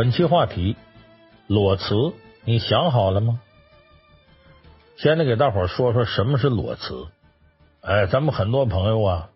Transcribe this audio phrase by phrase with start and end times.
[0.00, 0.76] 本期话题：
[1.46, 2.14] 裸辞，
[2.46, 3.38] 你想好了吗？
[4.96, 7.08] 先得给大伙说说什么是裸辞。
[7.82, 9.30] 哎，咱们很多朋友啊，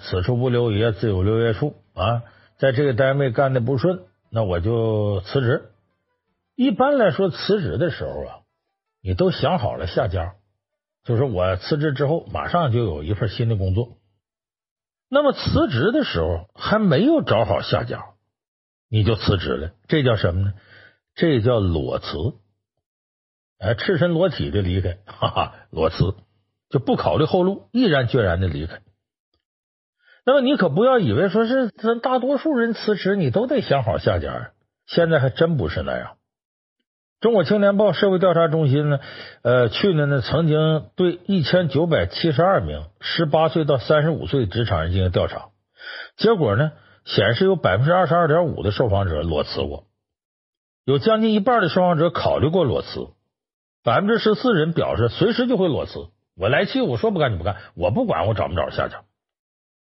[0.00, 2.24] 此处不留爷，自有留爷处啊，
[2.56, 5.70] 在这个单位干的不顺，那我就辞职。
[6.56, 8.38] 一般来说，辞职的时候啊，
[9.00, 10.34] 你都想好了下家，
[11.04, 13.90] 就是我辞职之后马上就有一份新的工作。
[15.08, 18.04] 那么辞职的时候还没有找好下家，
[18.90, 20.54] 你就辞职了，这叫什么呢？
[21.14, 22.06] 这叫裸辞。
[23.58, 26.14] 哎，赤身裸体的离开，哈哈，裸辞
[26.70, 28.80] 就不考虑后路，毅然决然的离开。
[30.24, 34.52] 那么你可不要以为说是咱大多数人辞职，你都得想好下家，
[34.86, 36.16] 现在还真不是那样。
[37.20, 39.00] 中国青年报社会调查中心呢，
[39.42, 45.48] 呃，去年呢曾经对一千九百七十二名十八岁到三十五岁职场人进行调查，
[46.16, 46.70] 结果呢
[47.08, 49.86] 显示有百分之二十二点五的受访者裸辞过，
[50.84, 53.08] 有将近一半的受访者考虑过裸辞，
[53.82, 56.08] 百分之十四人表示随时就会裸辞。
[56.36, 59.04] 我来气，我说不干就不干，我不管我找不找下家。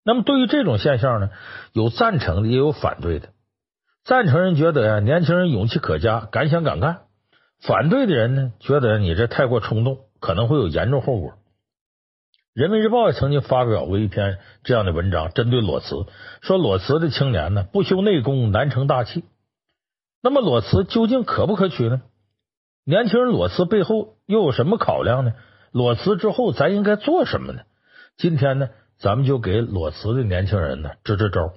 [0.05, 1.30] 那么对于这种现象呢，
[1.72, 3.30] 有赞成的也有反对的。
[4.05, 7.00] 赞成人觉得呀，年轻人勇气可嘉，敢想敢干。
[7.61, 11.34] 反对的人呢，觉得你这太过冲动，可能会有严重后果。
[12.59, 16.06] 人民日报也曾经发表过一篇这样的文章，针对裸辞，
[16.41, 19.23] 说裸辞的青年呢，不修内功，难成大器。
[20.20, 22.03] 那么裸辞究竟可不可取呢？
[22.83, 25.34] 年轻人裸辞背后又有什么考量呢？
[25.70, 27.62] 裸辞之后咱应该做什么呢？
[28.17, 31.53] 今天呢，咱们就给裸辞的年轻人呢支支招。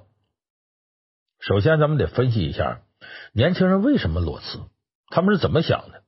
[1.40, 2.80] 首先，咱们得分析一下
[3.32, 4.60] 年轻人为什么裸辞。
[5.08, 6.04] 他们是怎么想的？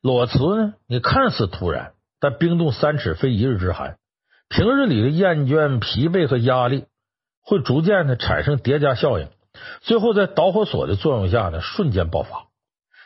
[0.00, 0.72] 裸辞呢？
[0.86, 3.98] 你看似突然，但冰冻三尺非一日之寒。
[4.48, 6.84] 平日里的厌倦、疲惫和压力
[7.42, 9.28] 会逐渐的产生叠加效应，
[9.80, 12.46] 最后在导火索的作用下呢，瞬间爆发。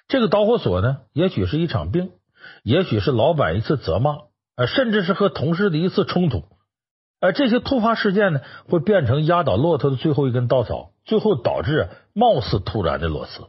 [0.09, 2.11] 这个导火索呢，也许是一场病，
[2.63, 4.19] 也许是老板一次责骂，
[4.57, 6.45] 呃，甚至是和同事的一次冲突。
[7.21, 13.49] 而这些突发事件呢，会变成压倒骆驼的最后一根稻草，最后导致貌似突然的裸辞。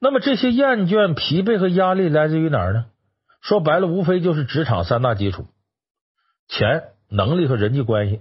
[0.00, 2.86] 那么这些厌倦、疲惫和压力来自于哪儿呢？
[3.40, 5.46] 说白了，无非就是职场三大基础：
[6.50, 8.20] 钱、能力和人际关系。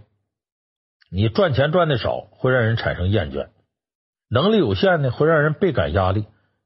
[1.12, 3.48] 你赚钱赚的少，会让人产生厌倦；
[4.30, 6.26] 能力有限呢，会让人倍感压力；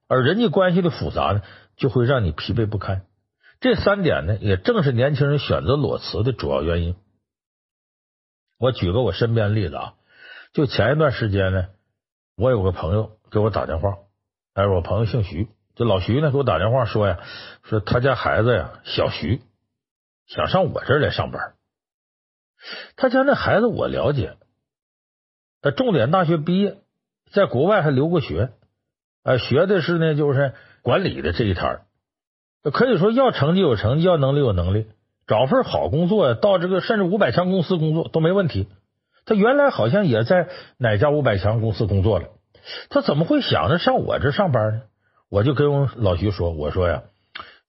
[0.09, 1.41] 而人际关系的复杂呢，
[1.77, 3.05] 就会让你疲惫不堪。
[3.61, 6.95] 这三点呢，也正是年轻人选择裸辞的主要原因。
[8.59, 9.93] 我举个我身边例子啊，
[10.51, 11.67] 就前一段时间呢，
[12.35, 13.99] 我有个朋友给我打电话。
[14.53, 17.19] 哎，我朋友姓徐，这老徐呢给我打电话说呀，
[17.63, 19.41] 说他家孩子呀小徐
[20.27, 21.53] 想上我这儿来上班。
[22.95, 24.37] 他家那孩子我了解，
[25.61, 26.77] 他重点大学毕业，
[27.31, 28.51] 在国外还留过学，
[29.23, 31.85] 啊，学的是呢就是管理的这一摊儿，
[32.71, 34.87] 可以说要成绩有成绩，要能力有能力，
[35.27, 38.69] 找份好工作，到这个甚至五百强公司工作都没问题。
[39.25, 42.29] 他原来好像也在哪家五百强公司工作了。
[42.89, 44.81] 他怎么会想着上我这上班呢？
[45.29, 47.03] 我就跟我老徐说：“我说呀，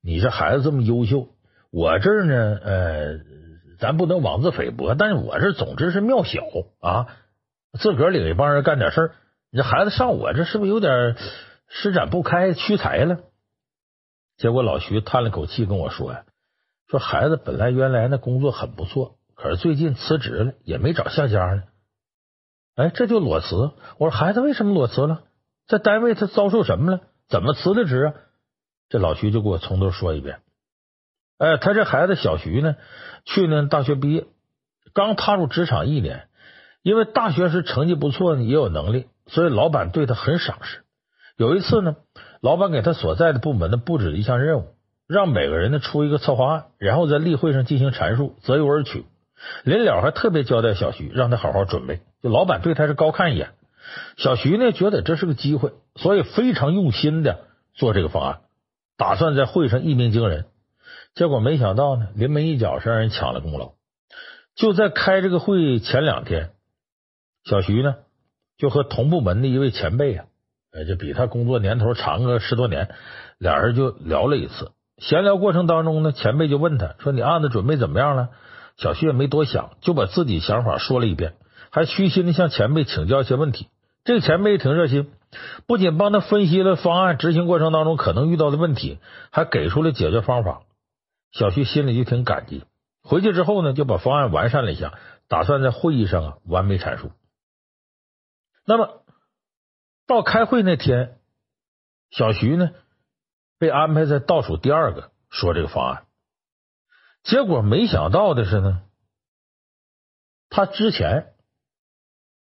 [0.03, 1.29] 你这孩子这么优秀，
[1.75, 3.19] 我这儿呢，呃，
[3.81, 6.45] 咱不能妄自菲薄，但是我这总之是庙小
[6.79, 7.09] 啊，
[7.81, 9.15] 自个儿领一帮人干点事儿，
[9.51, 11.17] 你这孩子上我这是不是有点
[11.67, 13.19] 施展不开，屈才了？”
[14.39, 16.25] 结果老徐叹了口气跟我说呀
[16.87, 21.65] ：“说孩子本来原来那工作很不错，可是最近辞职了，也没找下家呢。”
[22.77, 23.73] 哎，这就裸辞。
[23.99, 25.25] 我说孩子为什么裸辞了？
[25.67, 27.01] 在单位他遭受什么了？
[27.29, 28.15] 怎么辞的职啊？
[28.89, 30.39] 这老徐就给我从头说一遍。
[31.39, 32.77] 哎，他这孩子小徐呢，
[33.25, 34.27] 去年大学毕业，
[34.93, 36.29] 刚踏入职场一年，
[36.83, 40.83] 因为大学时成绩不错呢，也有能力，所以老板对他很赏识。
[41.37, 41.97] 有一次呢，
[42.41, 44.67] 老板给他所在的部门呢布置了一项任务，
[45.09, 49.05] 让每个人呢出一个策划案，然后在例会上进行阐述，择优而取。
[49.65, 52.01] 临了还特别交代小徐，让他好好准备。
[52.23, 53.51] 就老板对他是高看一眼，
[54.17, 57.41] 小徐呢觉得这是个机会，所以非常用心的
[57.75, 58.39] 做这个方案，
[58.97, 60.47] 打算在会上一鸣惊人。
[61.15, 63.73] 结果没想到呢，临门一脚是让人抢了功劳。
[64.57, 66.51] 就在开这个会前两天，
[67.45, 67.97] 小徐呢
[68.59, 70.27] 就和同部门的一位前辈啊，
[70.73, 72.95] 呃，就比他工作年头长个十多年，
[73.39, 74.73] 俩人就聊了一次。
[74.99, 78.31] 闲聊过程当中呢，前辈就问他说：“你案子准备怎么样了？”
[78.77, 81.35] 小徐也没多想，就把自己想法说了一遍，
[81.71, 83.69] 还虚心的向前辈请教一些问题。
[84.05, 85.13] 这个前辈挺热心，
[85.67, 88.99] 不仅帮他分析了方案执行过程当中可能遇到的问题，
[89.31, 90.63] 还给出了解决方法。
[91.35, 92.65] 小徐心里就挺感激。
[93.03, 94.99] 回去之后呢，就把方案完善了一下，
[95.29, 97.11] 打算在会议上啊完美阐述。
[98.65, 99.05] 那么
[100.07, 101.19] 到开会那天，
[102.11, 102.71] 小徐呢
[103.59, 106.07] 被安排在倒数第二个说这个方案，
[107.25, 108.83] 结果没想到的是呢，
[110.49, 111.35] 他之前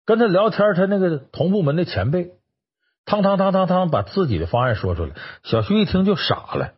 [0.05, 2.31] 跟他聊天，他那个同部门的前辈，
[3.05, 5.13] 汤汤汤汤汤把自己的方案说出来，
[5.43, 6.75] 小徐一听就傻了，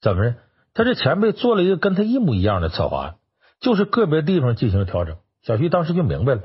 [0.00, 0.36] 怎么着？
[0.74, 3.14] 他这前辈做了一个跟他一模一样的策划案，
[3.60, 5.16] 就是个别地方进行了调整。
[5.42, 6.42] 小徐当时就明白了，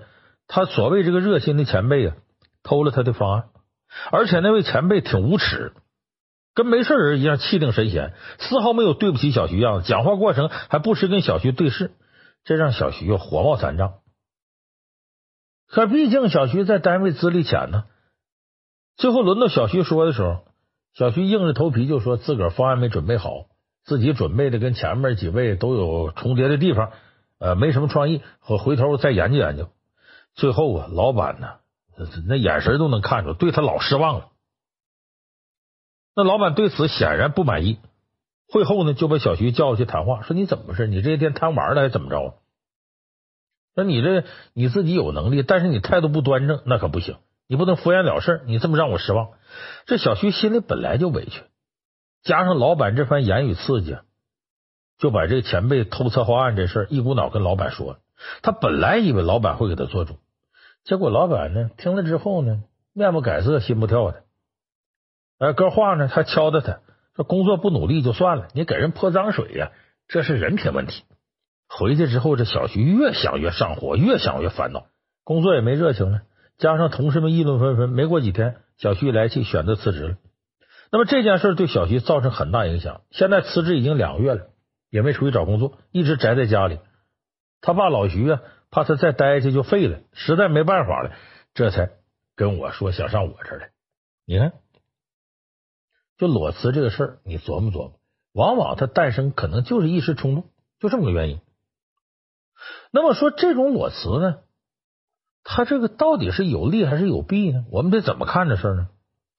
[0.47, 2.15] 他所谓这个热心的前辈啊，
[2.61, 3.49] 偷了他的方案，
[4.11, 5.73] 而且那位前辈挺无耻，
[6.53, 9.87] 跟没事人一样，气定神闲，丝毫没有对不起小徐样子。
[9.87, 11.91] 讲话过程还不时跟小徐对视，
[12.43, 13.95] 这让小徐又火冒三丈。
[15.67, 17.85] 可毕竟小徐在单位资历浅呢，
[18.95, 20.45] 最后轮到小徐说的时候，
[20.93, 23.45] 小徐硬着头皮就说自个儿方案没准备好。
[23.89, 26.91] 自己准备的跟前面几位都有重叠的地方，
[27.39, 29.69] 呃，没什么创意，和回头再研究研究。
[30.35, 31.55] 最后啊，老板呢，
[32.27, 34.27] 那眼神都能看出对他老失望了。
[36.15, 37.79] 那老板对此显然不满意。
[38.47, 40.85] 会后呢，就把小徐叫过去谈话，说：“你怎么回事？
[40.85, 42.33] 你这些天贪玩了还是怎么着啊？
[43.75, 47.17] 那你这你自己有能力，但是你态度不端正，那可不行。
[47.47, 49.29] 你不能敷衍了事，你这么让我失望。”
[49.87, 51.41] 这小徐心里本来就委屈。
[52.23, 53.97] 加上老板这番言语刺激，
[54.97, 57.99] 就把这个前辈偷策划案这事一股脑跟老板说了。
[58.41, 60.17] 他本来以为老板会给他做主，
[60.83, 62.63] 结果老板呢听了之后呢，
[62.93, 64.23] 面不改色心不跳的。
[65.37, 66.81] 哎，搁话呢，他敲打他
[67.15, 69.71] 说：“工作不努力就算了，你给人泼脏水呀，
[70.09, 71.03] 这是人品问题。”
[71.69, 74.87] 回去之后，这小徐越想越上火，越想越烦恼，
[75.23, 76.23] 工作也没热情了。
[76.57, 80.17] 加上同事们议论纷纷，没过几天，小徐来气，选择辞职了。
[80.91, 83.01] 那么这件事对小徐造成很大影响。
[83.11, 84.49] 现在辞职已经两个月了，
[84.89, 86.79] 也没出去找工作，一直宅在家里。
[87.61, 88.41] 他爸老徐啊，
[88.71, 91.13] 怕他再待下去就废了，实在没办法了，
[91.53, 91.91] 这才
[92.35, 93.71] 跟我说想上我这儿来。
[94.25, 94.53] 你看，
[96.17, 97.99] 就裸辞这个事儿，你琢磨琢磨，
[98.33, 100.49] 往往它诞生可能就是一时冲动，
[100.79, 101.39] 就这么个原因。
[102.91, 104.39] 那么说这种裸辞呢，
[105.43, 107.65] 它这个到底是有利还是有弊呢？
[107.69, 108.89] 我们得怎么看这事儿呢？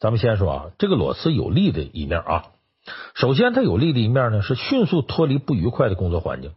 [0.00, 2.44] 咱们先说啊，这个裸辞有利的一面啊。
[3.14, 6.52] 首先，它有利的一面呢，是迅速脱离不愉快的工作环境。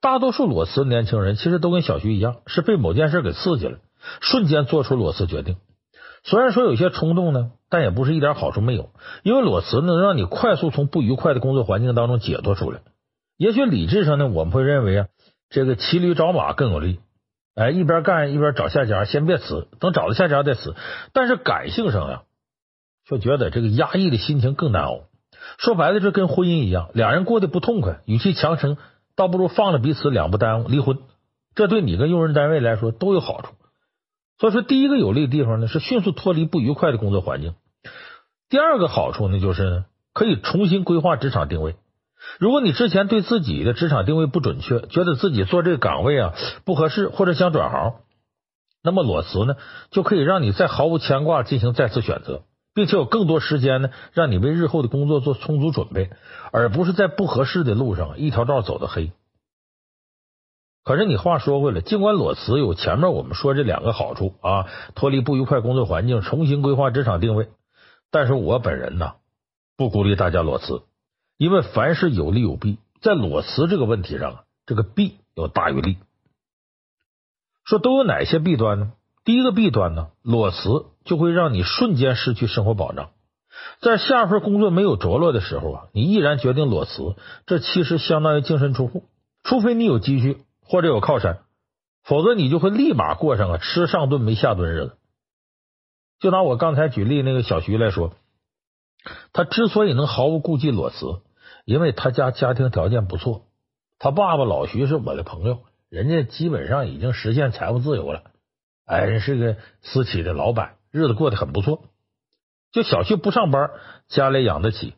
[0.00, 3.78] 大多数裸辞的年轻人其实都跟小徐一样，是被某件事给刺激了，
[4.20, 5.56] 瞬间做出裸辞决定。
[6.22, 8.90] 虽然说有些冲动呢，但也不是一点好处没有，
[9.24, 12.82] 因为裸辞能让你快速从不愉快的工作环境当中解脱出来。
[13.36, 15.06] 也许理智上呢，我们会认为啊，
[15.50, 17.00] 这个骑驴找马更有利。
[17.56, 20.76] 哎，一边干一边找下家，先别辞，等找到下家再辞。
[21.12, 22.22] 但是感性上呀。
[23.06, 25.00] 就觉得这个压抑的心情更难熬。
[25.58, 28.78] 说白了，这跟婚姻一样，两人过得不痛快，与其强撑，
[29.14, 30.98] 倒不如放了彼此，两不耽误，离婚。
[31.54, 33.54] 这对你跟用人单位来说都有好处。
[34.38, 37.54] 所以说，第一个有利的地方呢，是迅速脱离不愉快的工作环境。
[38.48, 41.76] 第二个好处呢，就是，可以重新规划职场定位。
[42.38, 46.34] 如果你之前对自己的职场定位不准确，觉得自己做这个岗位啊
[46.64, 47.96] 不合适，或者想转行，
[48.82, 49.56] 那么裸辞呢，
[49.90, 52.42] 就可以让你在毫无牵挂进行再次选择。
[52.74, 56.10] 并且有更多时间呢，让你为日后的工作做充足准备，
[56.52, 59.12] 而不是在不合适的路上一条道走到黑。
[60.82, 67.48] 可是你话说回来，尽管裸辞有前面我们说这两个好处啊，脱离不愉快工作环境，重新规划职场定位，
[68.10, 69.14] 但是我本人呢，
[69.78, 70.82] 不鼓励大家裸辞，
[71.38, 75.96] 因为凡事有利有弊，在裸辞这个问题上，这个弊要大于利。
[77.64, 78.92] 说都有哪些弊端呢？
[79.24, 83.10] 第一个弊端呢，裸辞就会让你瞬间失去生活保障。
[83.80, 87.14] 在下份工作没有着落的时候啊，你毅然决定裸辞，
[87.46, 89.04] 这其实相当于净身出户。
[89.42, 91.40] 除非你有积蓄或者有靠山，
[92.02, 94.96] 否则你就会立马过上啊吃上顿没下顿日子。
[96.18, 98.14] 就拿我刚才举例那个小徐来说，
[99.32, 101.20] 他之所以能毫无顾忌裸辞，
[101.66, 103.42] 因为他家家庭条件不错，
[103.98, 108.22] 他爸爸老徐是我的朋友，人家基本上已经实现财务自由了。
[108.86, 111.82] 哎，人是个私企的老板，日子过得很不错。
[112.70, 113.70] 就小徐不上班，
[114.06, 114.94] 家里养得起。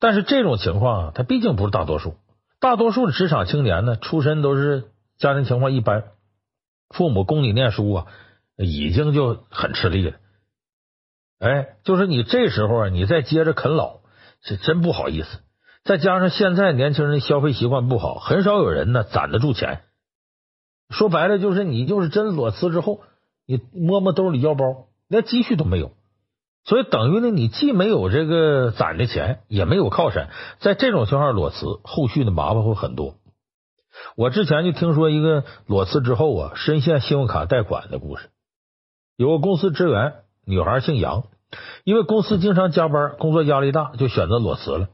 [0.00, 2.16] 但是这种情况啊，他毕竟不是大多数。
[2.58, 6.02] 大多数的职场青年呢，出身都是家庭情况一般，
[6.88, 8.06] 父母供你念书啊，
[8.56, 10.16] 已经就很吃力了。
[11.38, 14.00] 哎，就是你这时候啊，你再接着啃老，
[14.42, 15.28] 是真不好意思。
[15.84, 19.82] 再加上现在年轻人消费习惯不好，很少有人呢攒得住钱。
[20.90, 23.02] 说白了，就是你就是真裸辞之后。
[23.48, 25.92] 你摸摸兜里腰包，连积蓄都没有，
[26.64, 30.30] 所以等于呢，你既没有这个攒的钱，也没有靠山。
[30.58, 33.14] 在这种情况下裸辞，后续的麻烦会很多。
[34.16, 38.30] 我之前就听说一个裸辞之后啊，深陷信用卡贷款的故事。
[39.16, 41.24] 有个公司职员，女孩姓杨，
[41.84, 44.88] 因为公司经常加班，工作压力大，就选择裸辞了。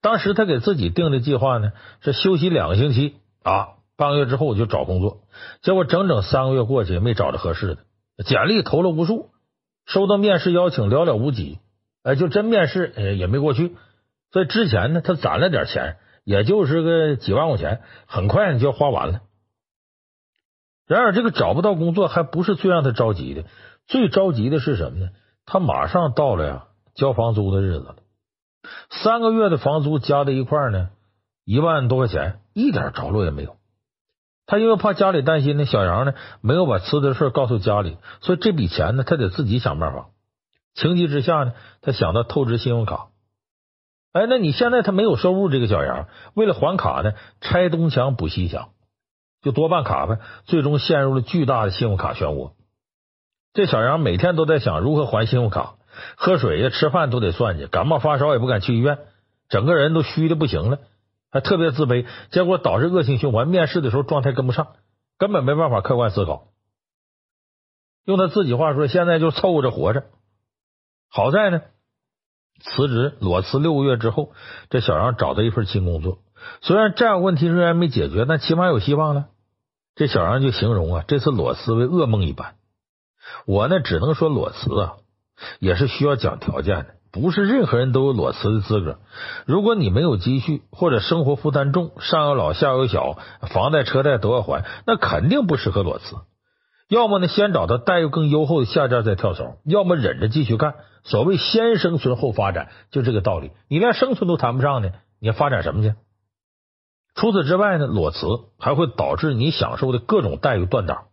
[0.00, 5.18] 当时他给自己定的计划呢，是休息两个星期啊，半个月之后我就找工作。
[5.62, 7.74] 结果整整三个月过去，没找着合适
[8.16, 9.28] 的，简历投了无数，
[9.88, 11.58] 收到面试邀请寥寥无几，
[12.02, 13.74] 哎，就真面试哎也没过去。
[14.30, 19.22] 所以之前呢，他攒了点钱，也就是个几万块钱，很快呢就要花完了。
[20.86, 23.44] 然而，这个找不到工作还不是最让他着急的，
[23.86, 25.08] 最着急的是什么呢？
[25.46, 27.96] 他马上到了呀，交房租的日子了。
[28.90, 30.90] 三个月的房租加在一块呢，
[31.44, 33.57] 一万多块钱，一点着落也没有。
[34.48, 40.06] 他因为怕家里担心呢，小杨呢没有把辞的事告诉家里，所以这笔钱呢，他得自己想办法。
[40.74, 41.52] 情急之下呢，
[41.82, 43.08] 他想到透支信用卡。
[44.12, 47.12] 哎，那你现在他没有收入，这个小杨为了还卡呢，
[47.42, 48.70] 拆东墙补西墙，
[49.42, 52.52] 就多办卡呗，最终陷入了巨大的信用卡漩涡。
[53.52, 55.74] 这小杨每天都在想如何还信用卡。
[56.16, 58.98] 喝水呀，吃饭都得算计，感冒发烧也不敢去医院，
[59.50, 60.78] 整个人都虚的不行了，
[61.30, 63.48] 还特别自卑，结果导致恶性循环。
[63.48, 64.68] 面试的时候状态跟不上，
[65.18, 66.48] 根本没办法客观思考。
[68.04, 70.04] 用他自己话说，现在就凑合着活着。
[71.10, 71.62] 好在呢，
[72.60, 74.32] 辞职裸辞六个月之后，
[74.70, 76.18] 这小杨找到一份新工作，
[76.62, 79.26] 虽然债务问题仍然没解决，但起码有希望了。
[79.94, 82.56] 这小杨就形容啊，这次裸辞为噩梦一般。
[83.46, 84.96] 我呢，只能说裸辞啊。
[85.60, 88.98] 也是需要讲条件的，不是任何人都有裸辞的资格。
[89.46, 93.18] 如果你没有积蓄，或者生活负担重，上有老下有小，
[93.52, 96.16] 房贷车贷都要还，那肯定不适合裸辞。
[96.88, 100.74] 要么呢，先找到待遇更优厚的下家再跳槽；要么忍着继续干。
[101.04, 103.50] 所谓先生存后发展，就这个道理。
[103.68, 105.94] 你连生存都谈不上呢，你发展什么去？
[107.14, 108.26] 除此之外呢，裸辞
[108.58, 111.06] 还会导致你享受的各种待遇断档。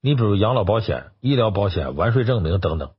[0.00, 2.90] 你比如养老保险、医疗保险、完税证明等等。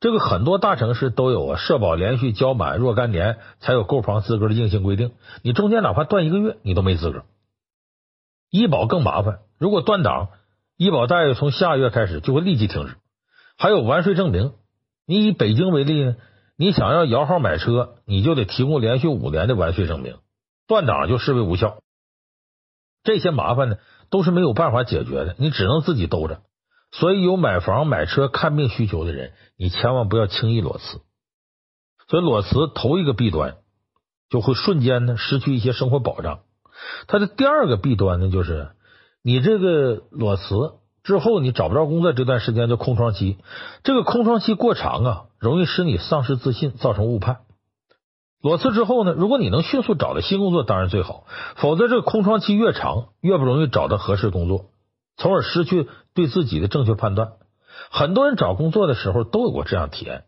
[0.00, 5.12] 这个很多大城市都有啊，社保连续交满若干年才有购房资格的硬性规定。
[5.42, 7.24] 你中间哪怕断一个月，你都没资格。
[8.50, 10.28] 医保更麻烦，如果断档，
[10.76, 12.96] 医保待遇从下月开始就会立即停止。
[13.56, 14.52] 还有完税证明，
[15.06, 16.16] 你以北京为例呢，
[16.56, 20.16] 你想要摇号买车，你就得提供连续五年的完税证明，
[20.66, 21.78] 断档就视为无效。
[23.02, 23.76] 这些麻烦呢，
[24.10, 26.42] 都是没有办法解决的，你只能自己兜着。
[26.96, 31.00] 所以，有买房、买车、看病需求的人，你千万不要轻易裸辞。
[32.08, 33.56] 所以，裸辞头一个弊端
[34.30, 36.40] 就会瞬间呢失去一些生活保障。
[37.08, 38.70] 它的第二个弊端呢，就是
[39.24, 43.38] 你这个裸辞之后，你找不着工作这段时间叫空窗期。
[43.82, 47.38] 这个空窗期过长啊，容易使你丧失自信，造成误判。
[48.40, 51.26] 裸辞之后呢，如果你能迅速找到新工作，当然最好。
[51.56, 54.66] 否则，这个空窗期越长，越不容易找到合适工作。
[55.16, 57.32] 从而失去对自己的正确判断。
[57.90, 60.24] 很多人找工作的时候都有过这样体验：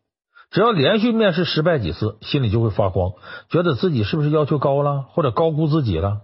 [0.50, 3.12] 只要连续面试失败几次，心里就会发慌，
[3.48, 6.22] 觉得自己是不是要求高了，或者高估自己了。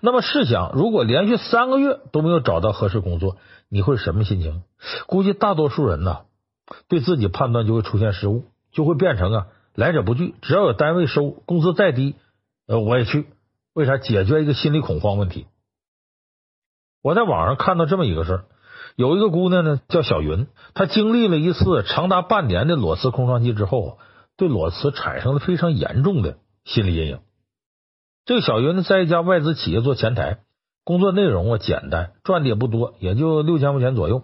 [0.00, 3.36] 那么试想，如果连续三个月都没有找到合适工作，
[3.68, 4.62] 你会什么心情？
[5.06, 6.22] 估计大多数人呢，
[6.88, 10.34] 对自己判断就会出现失误，就会变成啊来者不拒。
[10.40, 12.14] 只要有单位收，工资再低，
[12.66, 13.26] 呃，我也去。
[13.74, 13.98] 为啥？
[13.98, 15.46] 解决一个心理恐慌问题。
[17.02, 18.44] 我在网上看到这么一个事儿，
[18.96, 23.98] 有一个姑娘呢叫小云，她经历了一次长达半年的裸辞空窗期之后，
[24.36, 27.18] 对裸辞产生了非常严重的心理阴影。
[28.24, 30.38] 这个小云呢在一家外资企业做前台，
[30.84, 34.22] 工作内容啊简单，赚的也不多，也就六千块钱左右。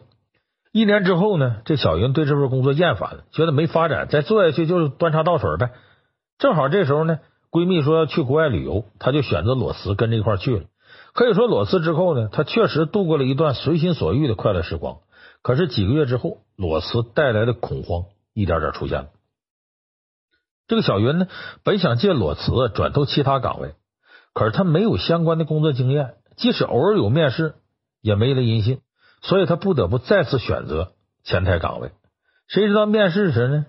[0.72, 5.72] 一年之后呢，这小云对这份工作厌烦了，觉得没发展，再做下去就是端茶倒水呗。
[6.38, 7.18] 正好这时候呢，
[7.50, 10.64] 闺蜜说要去国外旅游，她就选择裸辞跟着一块去了。
[11.12, 14.98] 可以说，裸辞之后呢，他确实度过了一段随心所欲的快乐时光。
[15.42, 19.08] 可是几个月之后，裸辞带来的恐慌一点点出现了。
[20.68, 21.26] 这个小云呢，
[21.64, 23.74] 本想借裸辞转投其他岗位，
[24.34, 27.54] 可是他没有相关的工作经验，即使偶尔有面试，
[28.00, 28.80] 也没了音信，
[29.20, 30.92] 所以他不得不再次选择
[31.24, 31.90] 前台岗位。
[32.46, 33.66] 谁知道面试时呢，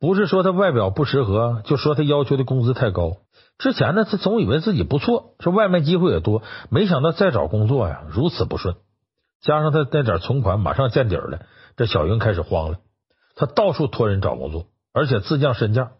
[0.00, 3.18] 不是说他外表不适合，就说他要求的工资太高。
[3.62, 8.74] 之前呢，他总以为自己不错，说外面机会也多，没想到再找工作呀如此不顺。
[9.40, 11.42] 加上他那点存款马上见底了，
[11.76, 12.78] 这小云开始慌了。
[13.36, 15.92] 他到处托人找工作，而且自降身价。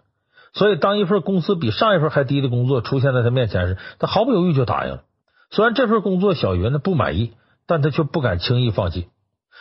[0.55, 5.05] 所以，当一份工资比上一份还低的工作出现在他面前时，他毫不犹豫就答应了。
[5.51, 7.35] 虽然这份工作小云呢不满意，
[7.69, 9.07] 但他却不敢轻易放弃。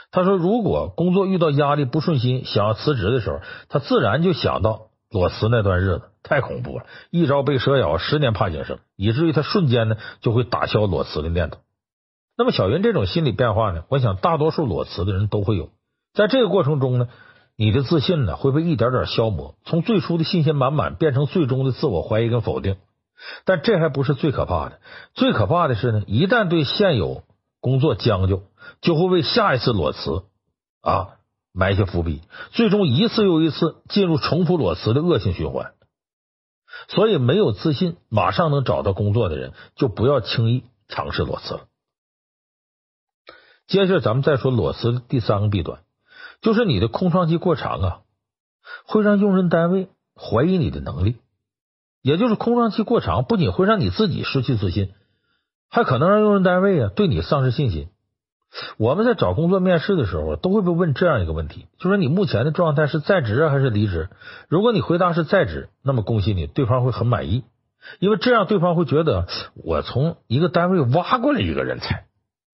[0.10, 6.03] 他说，如果工作遇到压力不顺心，想要辞职的时候，他自然就想到裸辞那段日子。
[6.24, 6.86] 太恐怖了！
[7.10, 11.60] 一朝被蛇咬，十年怕井绳，以至于他瞬间呢就会打消裸辞的念头。
[12.38, 15.70] 那么小云这种心理变化呢，我想大多数裸辞的人都会有。
[16.13, 17.08] 在这个过程中呢，
[17.58, 22.77] 你的自信呢会被一点点消磨，从最初的信心满满变成最终的自我怀疑跟否定。
[23.44, 24.80] 但这还不是最可怕的，
[25.15, 27.24] 最可怕的是呢，一旦对现有
[27.60, 28.44] 工作将就，
[28.80, 30.24] 就会为下一次裸辞
[30.82, 31.15] 啊
[31.53, 35.74] 埋下伏笔，最终一次又一次进入重复裸辞的恶性循环。
[36.88, 41.67] 所以，没有自信马上能找到工作的人，就不要轻易尝试裸辞了。
[43.67, 45.81] 接着，咱们再说裸辞的第三个弊端，
[46.41, 48.00] 就是你的空窗期过长啊，
[48.86, 51.17] 会让用人单位怀疑你的能力。
[52.01, 54.93] 也就是空窗期过长，不仅会让你自己失去自信，
[55.70, 57.90] 还可能让用人单位啊对你丧失信心。
[58.77, 64.10] 我们在找工作面试的时候，都会被问这样一个问题，就说你目前的状态是在职还是离职？
[64.50, 67.43] 如果你回答是在职，那么恭喜你，对方会很满意，
[68.00, 69.27] 因为这样对方会觉得
[69.63, 72.05] 我从一个单位挖过来一个人才。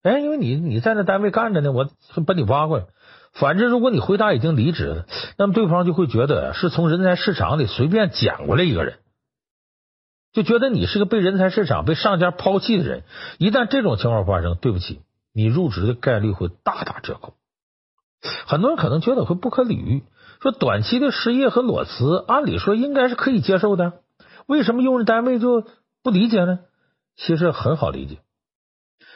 [0.02, 1.88] 哎，因为你你在那单位干着呢，我
[2.26, 2.84] 把你挖过来。
[3.32, 8.98] 反之，如果你回答已经离职了，那么对方就会觉得是从人才市场里随便捡过来一个人。
[10.32, 13.02] 就觉得你是个被人才市场、被上家抛弃的人，
[13.38, 15.00] 一旦这种情况发生，对不起，
[15.38, 17.34] 你入职的概率会大打折扣。
[18.44, 20.02] 很多人可能觉得会不可理喻，
[20.42, 24.00] 说短期的失业和裸辞，按理说应该是可以接受的，
[24.48, 25.64] 为什么用人单位就
[26.02, 26.58] 不理解呢？
[27.14, 28.18] 其实很好理解，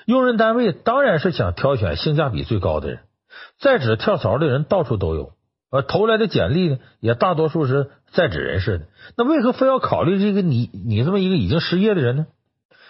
[0.07, 3.01] 用人单位当然是想挑选性价比最高的人，
[3.59, 5.33] 在职跳槽的人到处都有。
[5.73, 8.87] 呃，投来的简历呢，也大多数是在职人士的。
[9.17, 12.27] 那为何非要考虑这个你你这么一个已经失业的人呢？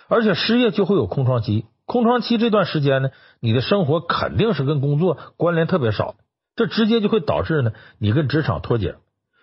[0.08, 3.10] 而且失业就会有空窗期，空窗期这段时间呢，
[3.40, 6.16] 你的生活肯定是跟工作关联特别少，
[6.56, 8.96] 这直接就会导致呢，你跟职场脱节。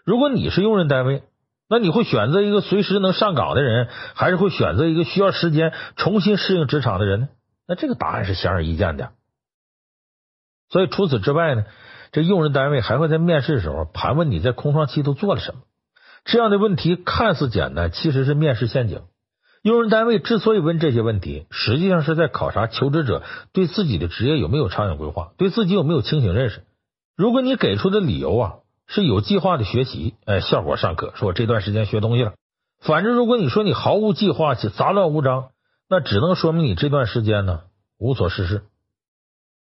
[0.05, 1.23] 如果你是用人单位，
[1.69, 7.29] 那你会选择一个随时能上岗的人，还是会选择一个需要时间重新适应职场的人呢？
[7.67, 9.11] 那这个答案是显而易见的。
[10.69, 11.65] 所以除此之外呢？
[12.11, 15.61] 这用人单位还会在面试的时候盘问你在空窗期都做了什么，
[16.25, 19.03] 这样的问题看似简单，其实是面试陷阱。
[19.61, 26.63] 用人单位之所以问这些问题，实际上是在考察求职者对自己的职业有没有长远规划，对自己有没有清醒认识。
[27.15, 28.53] 如果你给出的理由啊
[28.87, 32.33] 是有计划的学习，哎，效果尚可，说我这段时间学东西了。
[32.79, 35.49] 反正如果你说你毫无计划且杂乱无章，
[35.89, 37.61] 那只能说明你这段时间呢
[37.97, 38.63] 无所事事，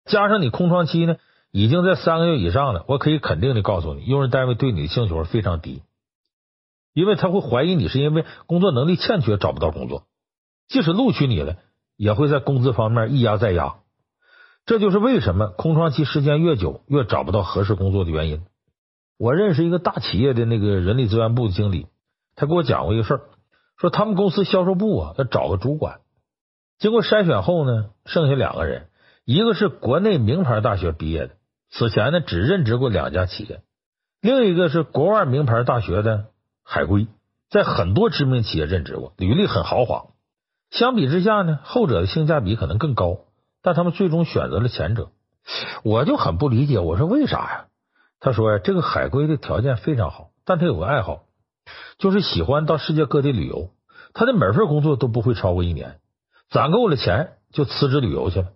[0.04, 1.16] 加上你空窗期呢。
[1.56, 5.82] 已经在三个月以上了，我可以肯定的告诉你，用人单位对你的兴趣非常低，
[6.94, 10.04] 因为他会怀疑你是因为工作能力欠缺找不到工作，
[10.68, 11.56] 即使录取你了，
[11.96, 13.74] 也会在工资方面一压再压。
[14.64, 18.42] 这就是为什么空窗期时间越久越找不到合适工作的原因。
[19.18, 21.86] 我认识一个大企业的那个人力资源部的经理，
[22.34, 23.20] 他给我讲过一个事儿，
[23.76, 26.00] 说他们公司销售部啊要找个主管，
[26.78, 28.88] 经过筛选后呢，剩下两个人，
[29.24, 31.34] 一个是国内名牌大学毕业的。
[31.70, 33.60] 此前呢，只任职过两家企业，
[34.20, 36.26] 另一个是国外名牌大学的
[36.64, 37.06] 海归，
[37.50, 40.06] 在很多知名企业任职过，履历很豪华。
[40.70, 43.18] 相比之下呢，后者的性价比可能更高，
[43.62, 45.10] 但他们最终选择了前者。
[45.82, 47.64] 我就很不理解，我说为啥呀？
[48.18, 51.24] 他说呀，这个海归的条件非常好，但他有个爱好，
[51.98, 53.70] 就是喜欢到世界各地旅游。
[54.14, 55.98] 他的每份工作都不会超过一年，
[56.48, 58.48] 攒够了钱就辞职旅游去了。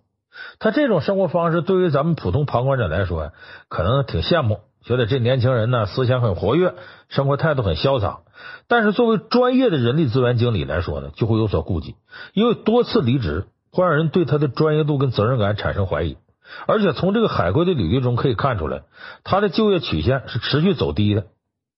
[0.57, 3.33] 他这种生活方式对于咱们普通旁观者来说，
[3.67, 6.75] 可能挺羡慕，觉得这年轻人呢思想很活跃，
[7.09, 8.19] 生活态度很潇洒。
[8.67, 11.95] 但是作为专业的人力资源经理来说呢，就会有所顾忌，
[12.33, 16.17] 因为多次离职会让人对他的专业度跟责任感产生怀疑。
[16.65, 18.83] 而且从这个海归的履历中可以看出来，
[19.23, 21.25] 他的就业曲线是持续走低的。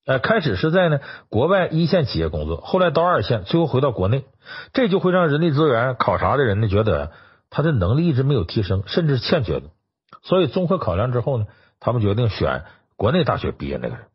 [0.06, 4.26] 哎，开始是在呢国外一线企业工作，后来到二线，最后回到国内，
[4.74, 7.12] 这就会让人力资源考察的人呢觉得。
[7.54, 9.64] 他的能力一直没有提升，甚至欠缺的，
[10.24, 11.48] 所以综合考量之后呢，
[11.82, 12.64] 他们决定选
[13.02, 14.06] 国内大学毕业那个人。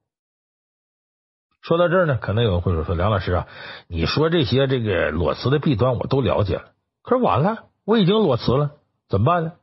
[1.61, 3.49] 说到这儿呢，可能有人会说：“说梁老师啊，
[3.88, 6.70] 你说这些这个裸辞的弊端我都了解了，
[7.03, 8.77] 可是完了，我已经裸辞了，
[9.09, 9.55] 怎么办呢？”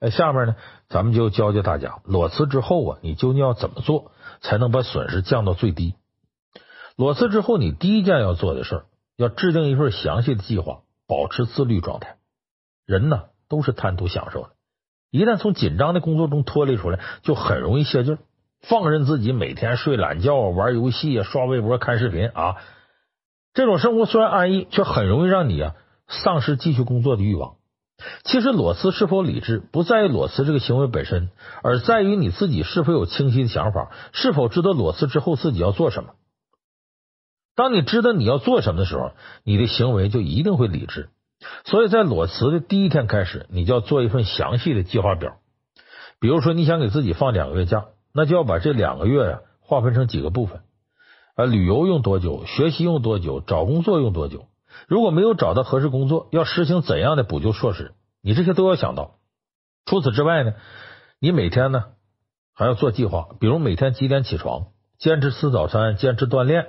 [0.00, 0.56] 哎，下面呢，
[0.88, 5.94] 咱们就教教大家，裸辞之后啊，你究竟要怎么做才能把损失降到最低？
[6.96, 12.16] 裸辞之后，你第一件要做的事儿，要制定一份详细的计划，保持自律状态。
[12.86, 14.50] 人呢都是贪图享受的，
[15.10, 18.18] 一旦从紧张的工作中脱离出来，就很容易泄劲儿，
[18.60, 22.56] 放任自己每天睡懒觉、玩游戏、刷微博、看视频啊。
[23.54, 25.74] 这种生活虽然安逸，却很容易让你啊
[26.08, 27.56] 丧失继续工作的欲望。
[28.24, 31.30] 其实裸辞是否理智，不在于裸辞这个行为本身，
[31.62, 36.14] 而在于你自己是否有清晰的想法，是否知道裸辞之后自己要做什么。
[37.56, 39.12] 当你知道你要做什么的时候，
[39.44, 41.10] 你的行为就一定会理智。
[41.64, 45.36] 所以在裸辞的第一天开始，你就要做一份详细的计划表。
[46.20, 50.62] 比如说，你想给自己放两个月假，那就要把这两个月呀划分成几个部分
[51.36, 54.46] 啊，旅游用多久，学习用多久，找工作用多久。
[54.88, 57.92] 如果没有找到合适工作，要实行怎样的补救措施？
[58.22, 59.16] 你这些都要想到。
[59.86, 60.52] 除此之外呢，
[61.20, 61.84] 你每天呢
[62.54, 64.66] 还要做计划，比如每天几点起床，
[64.98, 66.66] 坚持吃早餐，坚持锻炼，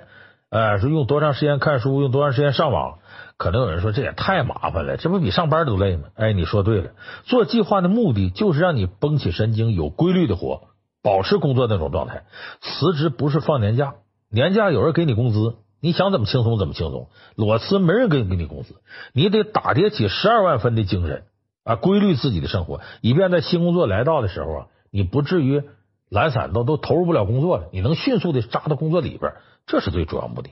[0.50, 3.00] 哎，说用多长时间看书，用多长时间上网。
[3.38, 6.10] 可能有人说这也太麻烦了，这不比上班都累吗？
[6.16, 6.92] 哎，你说对了，
[7.24, 10.70] 做计划的目的就是让你绷起神经，有规律的活，
[11.02, 12.24] 保持工作那种状态。
[12.62, 13.96] 辞职不是放年假，
[14.30, 15.56] 年假有人给你工资。
[15.84, 18.76] 你想怎么轻松怎么轻松，裸辞没人给你给你工资，
[19.14, 21.24] 你得打叠起十二万分的精神
[21.64, 25.64] 啊，规律自己的生活，以便在新工作来到的时候啊，你不至于
[26.08, 29.34] 懒散到都投入不了工作了，你能迅速的扎到工作里边，
[29.66, 30.52] 这是最主要目的。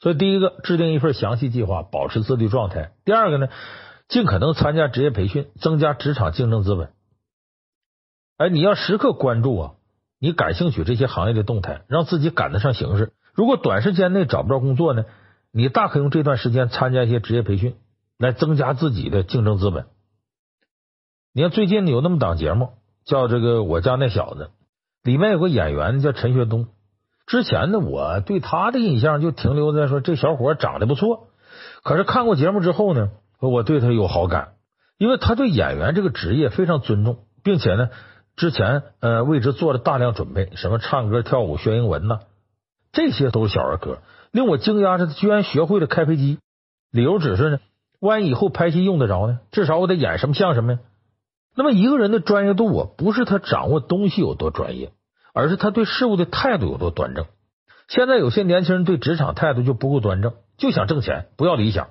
[0.00, 3.48] 所以，第一个制定一份详细计划，保持自律状态；第二个呢，
[4.08, 6.92] 尽可能参加职业培训，增加职场竞争资本。
[8.36, 9.72] 哎，你要时刻关注啊，
[10.18, 13.12] 你感兴趣这些行业的动态，让自己赶得上形势。
[13.34, 15.04] 如果短时间内找不着工作呢，
[15.52, 17.76] 你大可用这段时间参加一些职业培训，
[18.18, 19.86] 来增加自己的竞争资本。
[21.32, 22.70] 你看最近有那么档节目，
[23.04, 24.44] 叫这个《我家那小子》，
[25.02, 26.68] 里面有个演员叫陈学冬。
[27.26, 31.28] 之前呢，我对他的印象就停留在说这小伙长得不错。
[31.82, 34.54] 可是看过节目之后呢，我对他有好感，
[34.98, 37.90] 因为他对演员这个职业非常尊重，并且呢，
[38.36, 42.20] 之前呃为之做了大量准备，什么唱歌、跳舞、学英文呐。
[42.92, 43.98] 这些都是小儿科，
[44.30, 46.38] 令我惊讶是，他居然学会了开飞机。
[46.90, 47.58] 理由只是呢，
[47.98, 49.40] 万一以后拍戏用得着呢？
[49.50, 50.78] 至少我得演什么像什么呀。
[51.54, 54.92] 那么一个人的专业度啊，不是他掌握东西有多专业，
[55.32, 57.24] 而是他对事物的态度有多端正。
[57.88, 61.88] 现在有些年轻人对职场态度就不够端正，就想挣钱，不要理想。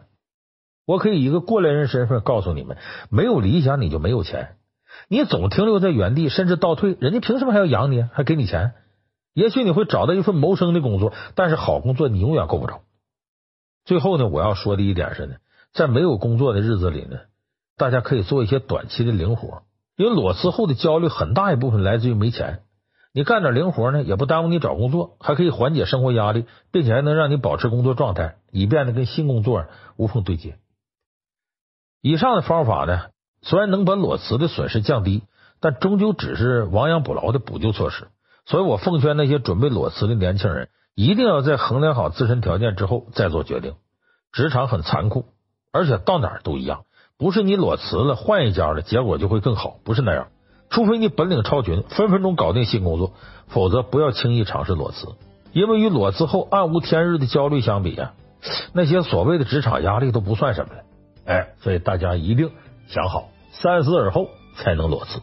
[0.85, 2.77] 我可以以一个过来人身份告诉你们：
[3.09, 4.57] 没有理想，你就没有钱。
[5.07, 8.73] 你总停留在原地，甚至倒退，人家凭什么还要养你，还给你钱？
[9.33, 12.81] 也许你会找到一份谋生的工作，但是好工作你永远够不着。
[13.83, 15.35] 最后呢，我要说的一点是呢，
[15.73, 17.19] 在没有工作的日子里呢，
[17.77, 19.63] 大家可以做一些短期的零活，
[19.97, 22.61] 因为裸辞后的焦虑很大一部分来自于没钱。
[23.13, 30.57] 你干点零活呢，也不耽误你找工作，还可以缓解生活压力，并且还能让你保持工作状态，以便呢跟新工作无缝对接。
[32.01, 33.09] 以上的方法呢，
[33.45, 35.23] 虽然能把裸辞的损失降低，
[35.61, 38.07] 但终究只是亡羊补牢的补救措施。
[38.45, 43.73] 所以我奉劝那些准备裸辞的年轻人，一定要在衡量好自身条件之后再做决定。
[44.31, 45.25] 职场很残酷，
[45.71, 46.85] 而且到哪儿都一样，
[47.17, 50.27] 不是你裸辞了换一家了，结果就会更好，不是那样。
[50.69, 53.13] 除非你本领超群，分分钟搞定新工作，
[53.47, 55.07] 否则不要轻易尝试裸辞。
[55.53, 58.13] 因为与裸辞后暗无天日的焦虑相比啊，
[58.73, 60.81] 那些所谓的职场压力都不算什么了。
[61.25, 62.51] 哎，所以大家一定
[62.87, 63.29] 想好，
[63.61, 65.21] 三思而后才能裸辞。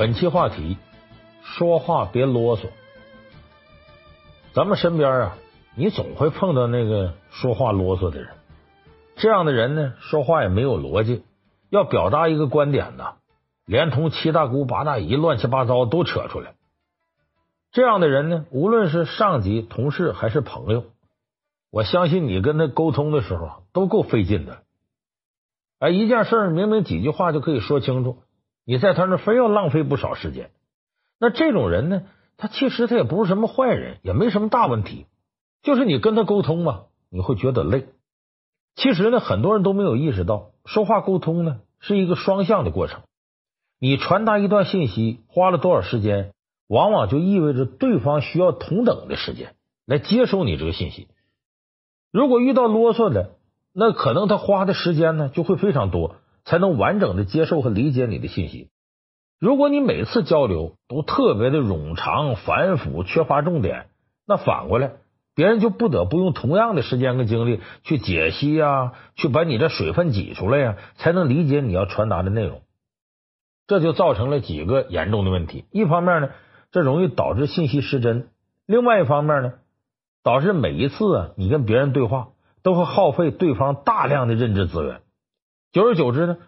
[0.00, 0.78] 本期话题：
[1.42, 2.68] 说话别啰嗦。
[4.54, 5.36] 咱们身边啊，
[5.74, 8.30] 你总会碰到那个说话啰嗦的人。
[9.16, 11.22] 这样的人呢，说话也没有逻辑，
[11.68, 13.16] 要表达一个观点呢，
[13.66, 16.54] 连同七大姑八大姨乱七八糟都扯出来。
[17.70, 20.84] 这样的人呢，无论是上级、同事还是朋友，
[21.70, 24.62] 我相信你跟他沟通的时候都够费劲的。
[25.78, 28.22] 哎，一件事明明几句话就可以说清楚。
[28.70, 30.52] 你在他那非要浪费不少时间，
[31.18, 32.02] 那这种人呢，
[32.36, 35.06] 他其实他也不是什么坏人，也没什么大问题，
[35.60, 37.88] 就是你跟他沟通嘛，你会觉得累。
[38.76, 43.00] 其实呢，很多人都没有意识到，说话沟通呢是一个双向的过程。
[43.80, 46.30] 你传达一段信息花了多少时间，
[46.68, 51.08] 往往就意味着对方需要同等的时间来接收你这个信息。
[52.12, 53.32] 如果遇到啰嗦的，
[53.72, 56.14] 那可能他花的时间呢就会非常多。
[56.44, 58.68] 才能完整的接受和理解你的信息。
[59.38, 63.86] 如果你每次交流都特别的冗长、繁复、缺乏重点，
[64.26, 64.92] 那反过来，
[65.34, 72.62] 别人就不得不用同样的时间跟精力去解析呀，去把你这水分挤出来呀，才能理解你要传达的内容。
[73.66, 75.64] 这就造成了几个严重的问题。
[75.70, 76.30] 一方面呢，
[76.70, 78.24] 这容易导致信息失真；
[78.66, 79.52] 另外一方面呢，
[80.22, 82.28] 导致每一次啊，你跟别人对话
[82.62, 85.00] 都会耗费对方大量的认知资源。
[85.72, 86.38] 久而久之呢，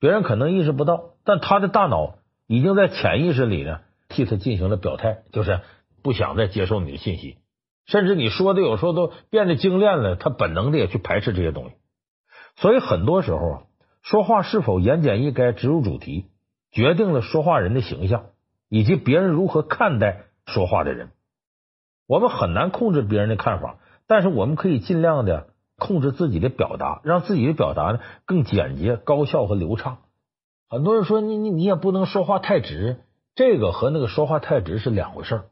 [0.00, 2.14] 别人可能意识不到，但他的大脑
[2.46, 5.60] 已经在潜意识里呢替他进行了表态，就是
[6.02, 7.36] 不想再接受你的信息，
[7.84, 11.74] 甚至你说的有时候都变得精炼了，他本能的也去排斥这些东西。
[12.56, 13.62] 所以很多时候啊，
[14.02, 16.26] 说话是否言简意赅、直入主题，
[16.70, 18.26] 决定了说话人的形象
[18.68, 21.10] 以及别人如何看待说话的人。
[22.06, 29.98] 我们很难控制别人的看法，但是我们可以尽量的控制自己的表达，让自己的表达呢更简洁、高效和流畅。
[30.68, 33.00] 很多人说你你你也不能说话太直，
[33.34, 35.44] 这个和那个说话太直是两回事儿。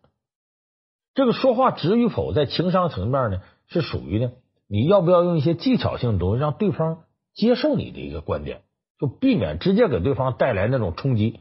[1.15, 4.31] 这个说话直与否，在情商层面呢，是属于呢，
[4.69, 7.05] 你要不要用一些技巧性的东西让对方
[7.35, 8.63] 接受你的一个观点，
[8.99, 11.41] 就避免直接给对方带来那种冲击。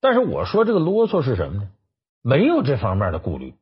[0.00, 1.68] 但是我说这个啰嗦是什么呢？
[2.22, 3.54] 没有这方面的顾虑。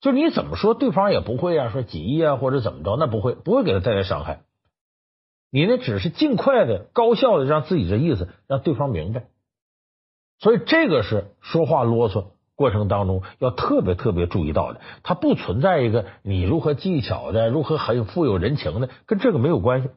[0.00, 4.42] 就你怎么说，对方也不会啊，说急呀或者怎么着，那不会，不会给他带来伤害。
[5.50, 9.24] 你呢，只是尽快的、高效的让自己的意思让对方明白。
[10.38, 14.80] 所以这个是说话啰嗦过程当中要特别特别注意到的。
[15.02, 19.88] 它不存在一个你如何技巧的、如何很富有人情的，跟这个没有关系。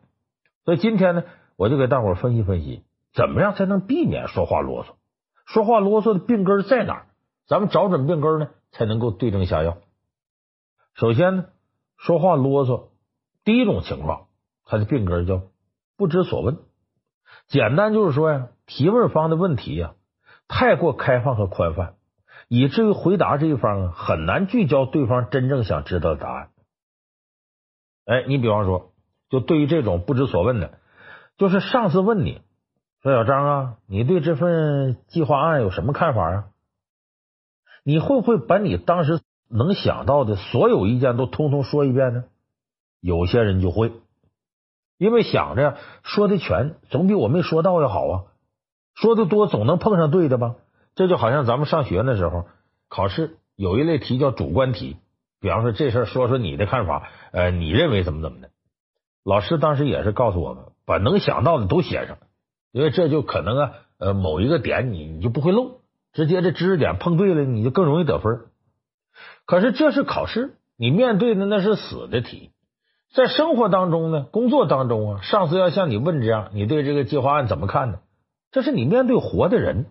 [0.63, 1.23] 所以今天呢，
[1.57, 2.83] 我就给大伙分析分析，
[3.13, 4.88] 怎么样才能避免说话啰嗦？
[5.45, 7.05] 说话啰嗦的病根在哪儿？
[7.47, 9.77] 咱们找准病根呢，才能够对症下药。
[10.93, 11.45] 首先呢，
[11.97, 12.89] 说话啰嗦，
[13.43, 14.28] 第一种情况，
[14.65, 15.43] 他的病根叫
[15.97, 16.60] 不知所问。
[17.47, 19.93] 简单就是说呀，提问方的问题呀，
[20.47, 21.95] 太过开放和宽泛，
[22.47, 26.49] 以至于回答这一方啊，很难聚焦对方真正想知道的答案。
[28.06, 28.93] 哎，你比方说，
[29.30, 30.80] 就对于这种不知所问的，
[31.38, 32.41] 就是上司问你
[33.02, 36.45] 说：“小张啊，你对这份计划案有什么看法啊？”
[37.86, 42.23] 你会不会把你当时能想到的所有意见都通通说一遍呢？
[43.01, 43.91] 有些人就会，
[44.97, 48.23] 因为想着说的全总比我没说到要好啊，
[48.93, 50.55] 说的多总能碰上对的吧？
[50.95, 52.45] 这就好像咱们上学那时候
[52.89, 54.97] 考试有一类题叫主观题，
[55.39, 58.49] 比方说这事儿说说你的看法，呃，你认为怎么怎么的？
[59.23, 62.17] 老师当时也是告诉我们，把能想到的都写上，
[62.71, 65.79] 因为这就可能啊，呃，某一个点你你就不会漏，
[66.12, 68.41] 直接这知识点碰对了，你就更容易得分。
[69.49, 72.51] 可是这是考试，你面对的那是死的题。
[73.12, 77.99] 在生活当中呢，工作当中啊，上司要像你问这样，你对这个计划案怎么看呢？
[78.51, 79.88] 这是你面对活的人，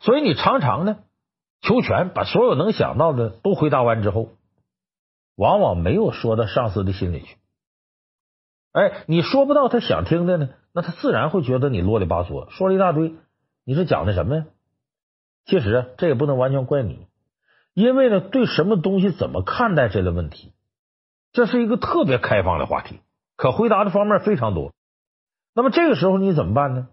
[0.00, 0.96] 所以你常常呢
[1.60, 4.30] 求全，把所有能想到的都回答完之后，
[5.36, 7.36] 往往没有说到上司的心里去。
[8.72, 13.14] 哎，你说不到他想听的呢，那他自然会觉得你啰里吧嗦，说了一大堆，
[13.64, 14.46] 你是讲的什么呀？
[15.44, 17.06] 其实这也不能完全怪你。
[17.74, 20.52] 因为呢，对什么东西怎么看待这类问题，
[21.32, 23.00] 这是一个特别开放的话题，
[23.36, 24.72] 可回答的方面非常多。
[25.54, 26.88] 那么这个时候你怎么办呢？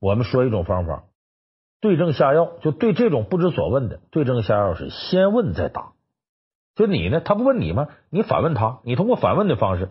[0.00, 1.04] 我们说一种方法，
[1.80, 5.92] 对症下药，就对这种不知所问的，对症下药是先问再答。
[6.74, 7.88] 就你呢，他不问你吗？
[8.10, 9.90] 你反问他，你通过反问的方式，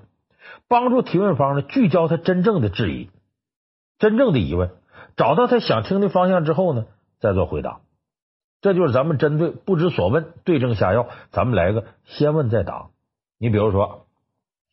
[0.68, 3.10] 帮助提问方呢聚焦他真正的质疑、
[4.00, 4.72] 真正的疑问，
[5.18, 6.86] 找到他想听的方向之后呢，
[7.20, 7.82] 再做回答。
[8.62, 12.88] 这就是咱们针对不知所问对症下药，咱们来个先问再答。
[13.40, 14.08] 你比如说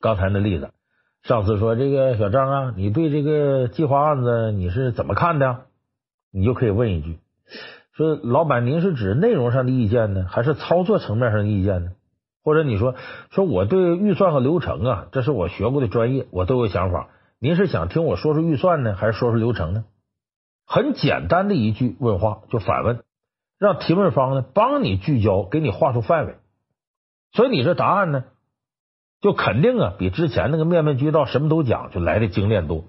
[0.01, 0.71] 刚才那例子，
[1.23, 5.67] 上司说：“这个小张啊，你对这个计划案子你是怎么看的？”
[6.33, 7.19] 你就可以问一句
[7.93, 11.93] ：“说老板，您是指内容上的意见呢，还是操作层面上的意见呢？
[12.43, 12.97] 或者你说
[13.31, 17.09] 说我对预算和流程啊，这是我学过的专业，我都有想法。
[17.39, 19.85] 您是想听我说说预算呢，还是说说流程呢？”
[20.67, 23.04] 很简单的一句问话就反问。
[23.65, 26.37] 让提问方呢帮你聚焦，给你画出范围，
[27.33, 28.25] 所以你这答案呢
[29.21, 32.85] 就肯定啊比之前那个面面俱到什么都讲就来的精炼多。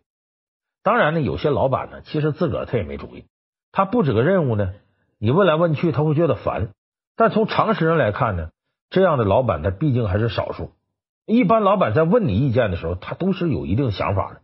[0.83, 3.25] 当然呢，有些老板呢其实自个儿他也没主意，
[3.71, 4.73] 他布置个任务呢，
[5.17, 6.69] 你问来问去他会觉得烦。
[7.15, 8.49] 但从常识上来看呢，
[8.89, 10.73] 这样的老板他毕竟还是少数。
[11.25, 14.41] 一般老板在问你意见的时候，他都是有一定想法的。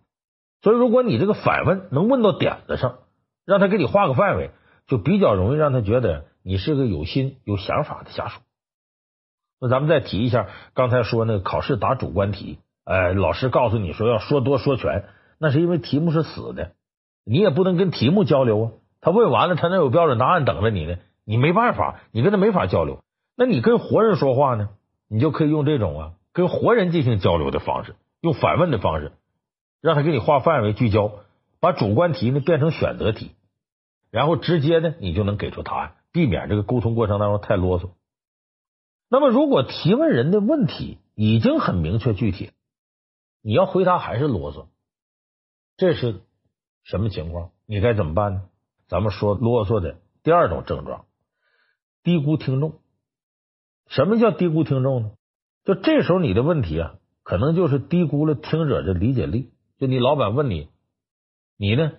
[0.61, 2.99] 所以如果你这个反问能问到点子上，
[3.45, 4.51] 让他给你画个范围。
[4.91, 8.41] 就比较容易让他觉得你是个有心有想法的下属。
[9.57, 15.05] 那咱们再提一下刚才说那个考试答主观题，哎，老师告诉你说要说多说全，
[15.39, 16.73] 那是因为题目是死的，
[17.23, 18.71] 你也不能跟题目交流啊。
[18.99, 22.99] 他问完了，他那有标准答案等着你呢，你没办法，你跟他没法交流。
[23.37, 24.71] 那你跟活人说话呢，
[25.07, 29.13] 你就可以用这种啊跟活人进行交流的方式，用反问的方式，
[29.79, 31.13] 让他给你画范围聚焦，
[31.61, 33.31] 把主观题呢变成选择题。
[34.11, 37.91] 然后直接呢，你就能给出答案，避免这个沟通过程当中太啰嗦。
[39.09, 42.51] 那么，如果提问人的问题已经很明确具体，
[43.41, 44.67] 你要回答还是啰嗦，
[45.77, 46.21] 这是
[46.83, 47.51] 什么情况？
[47.65, 48.41] 你该怎么办呢？
[48.87, 51.05] 咱们说啰嗦的第二种症状：
[52.03, 52.79] 低估听众。
[53.87, 55.11] 什么叫低估听众呢？
[55.63, 59.51] 就这时候你的问题啊，可能就是低估了听者的理解力。
[59.77, 60.69] 就你老板问你，
[61.57, 61.93] 你呢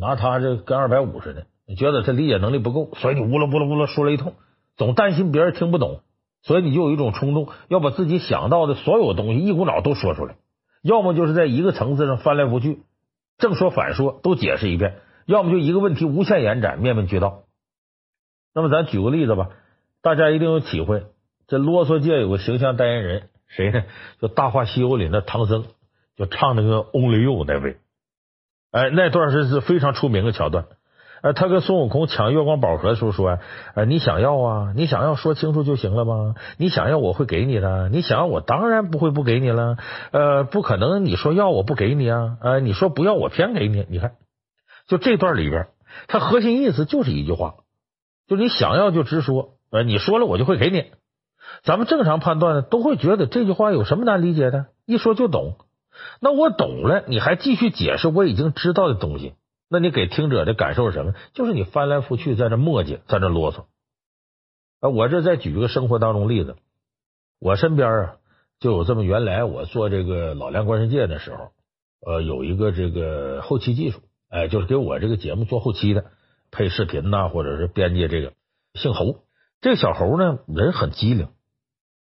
[0.00, 4.34] 拿他这跟二百五似的，你觉得他理解能力不够，所以你呜啦呜啦呜啦说了一通，
[4.76, 6.00] 总担心别人听不懂，
[6.42, 10.36] 所以你就有一种冲动，要把自己想到的所有东西一股脑都说出来，
[10.82, 12.80] 要么就是在一个层次上翻来覆去，
[13.38, 17.44] 正说反说都解释一遍，要么就一个问题无限延展，面面俱到。
[18.54, 19.48] 那么咱举个例子吧，
[20.02, 21.04] 大家一定有体会。
[21.46, 23.82] 这啰嗦界有个形象代言人，谁呢？
[24.20, 25.64] 就《大话西游》里的唐僧，
[26.16, 27.76] 就唱那个 Only You 那位。
[28.72, 30.66] 哎，那段是是非常出名的桥段。
[31.22, 33.38] 呃，他跟孙悟空抢月光宝盒的时候说
[33.74, 34.72] ：“哎，你想要啊？
[34.74, 36.34] 你想要说清楚就行了吗？
[36.56, 39.76] 你想要我会给你的，你想要我当然不会不给你了。
[40.12, 42.38] 呃，不可能，你说要我不给你啊？
[42.40, 43.84] 呃，你说不要我偏给你。
[43.90, 44.12] 你看，
[44.88, 45.68] 就这段里边，
[46.08, 47.56] 它核心意思就是一句话，
[48.26, 50.86] 就你想要就直说，呃，你说了我就会给你。”
[51.64, 54.66] 咱们正常判断呢，都会觉得这句话有什么难理解的？
[54.86, 55.56] 一说就懂。
[56.20, 59.34] 那我懂了，你还继续解释我已经知道的东西，
[59.68, 61.14] 那你给听者的感受是什么？
[61.34, 63.64] 就是你翻来覆去在这磨叽，在这啰嗦。
[64.80, 66.56] 啊，我这再举一个生活当中例子，
[67.38, 68.16] 我身边啊
[68.58, 71.52] 就有这么，原来我做这个老梁观世界的时候，
[72.04, 76.06] 呃，有一个这个后期技术，哎，就是给我这个节目做后期的，
[76.50, 78.32] 配视频呐，或者是编辑这个，
[78.74, 79.24] 姓侯。
[79.60, 81.28] 这个小侯呢，人很机灵。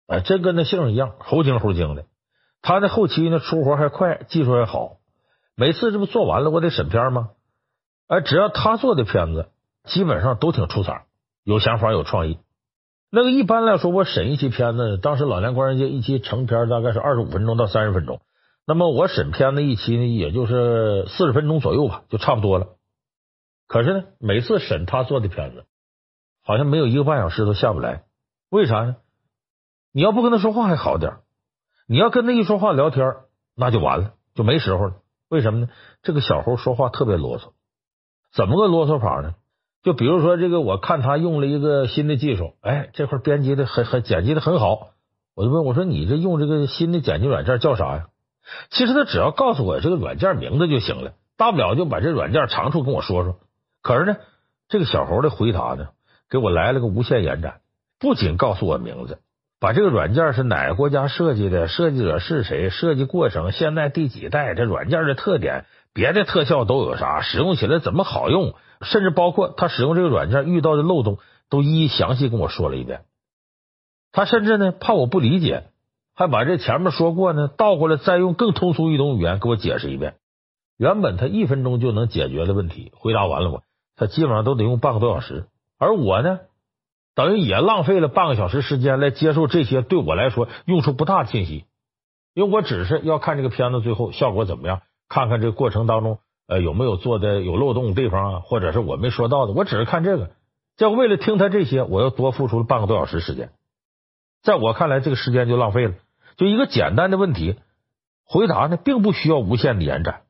[0.06, 2.06] 哎，真跟那姓一样，猴精猴精的。
[2.62, 4.98] 他那后期呢，出活还快，技术还好。
[5.56, 7.30] 每次这不做完了，我得审片吗？
[8.06, 9.50] 哎，只要他做的片子，
[9.84, 11.06] 基本上都挺出彩，
[11.44, 12.38] 有想法，有创意。
[13.10, 18.22] 那个一般来说，我审一期片子，当时老梁观人界一期成片大概是二十五分钟到三十分钟。
[18.64, 22.68] 那么我审片子一期呢，也就是四十分钟左右吧，就差不多了。
[23.66, 25.64] 可是呢，每次审他做的片子，
[26.44, 28.04] 好像没有一个半小时都下不来。
[28.50, 28.96] 为啥呢？
[29.92, 31.16] 你要不跟他说话还好点，
[31.86, 33.14] 你要跟他一说话聊天，
[33.56, 34.94] 那就完了，就没时候了。
[35.28, 35.68] 为什么呢？
[36.02, 37.52] 这个小猴说话特别啰嗦，
[38.32, 39.34] 怎么个啰嗦法呢？
[39.82, 44.90] 就比如说这个，我看他用了一个新的技术，哎，这块编辑的很很剪辑的很好，
[45.34, 48.08] 我就问我说：“你这用这个新的剪辑软件叫啥呀？”
[48.70, 53.40] 其实他只要告诉我这个软件名字就行了，大不了就把这软件长处跟我说说。
[53.82, 54.16] 可是呢，
[54.68, 55.88] 这个小猴的回答呢，
[56.28, 57.60] 给我来了个无限延展，
[57.98, 59.18] 不仅告诉我名字。
[59.62, 61.68] 把这个软件是哪个国家设计的？
[61.68, 62.68] 设计者是谁？
[62.68, 63.52] 设计过程？
[63.52, 64.54] 现在第几代？
[64.54, 65.66] 这软件的特点？
[65.94, 67.20] 别的特效都有啥？
[67.20, 68.54] 使用起来怎么好用？
[68.80, 73.02] 甚至包括他使用这个软件遇到的漏洞，都一一详细跟我说了一遍。
[74.10, 75.68] 他甚至呢，怕我不理解，
[76.12, 80.16] 还把这前面说过呢，倒过来再用更通俗易懂语言给我解释一遍。
[80.76, 83.62] 原本他一分钟就能解决的问题，回答完了我，
[83.94, 85.46] 他基本上都得用半个多小时。
[85.78, 86.40] 而我呢？
[87.14, 91.66] 等于也浪费了半个小时时间来接受这些对我来说用处不大的信息，
[92.34, 100.30] 因为我只是要看这个片子最后效果怎么样，看看这个过程当中呃有没有做的有漏洞的地方啊，或者是我没说到的，我只是看这个。
[100.76, 103.50] 结果为了听他这些，我又多付出了半个多小时时间，
[104.42, 105.94] 在我看来，这个时间就浪费了。
[106.36, 107.56] 就一个简单的问题
[108.24, 110.22] 回答呢，并不需要无限的延展，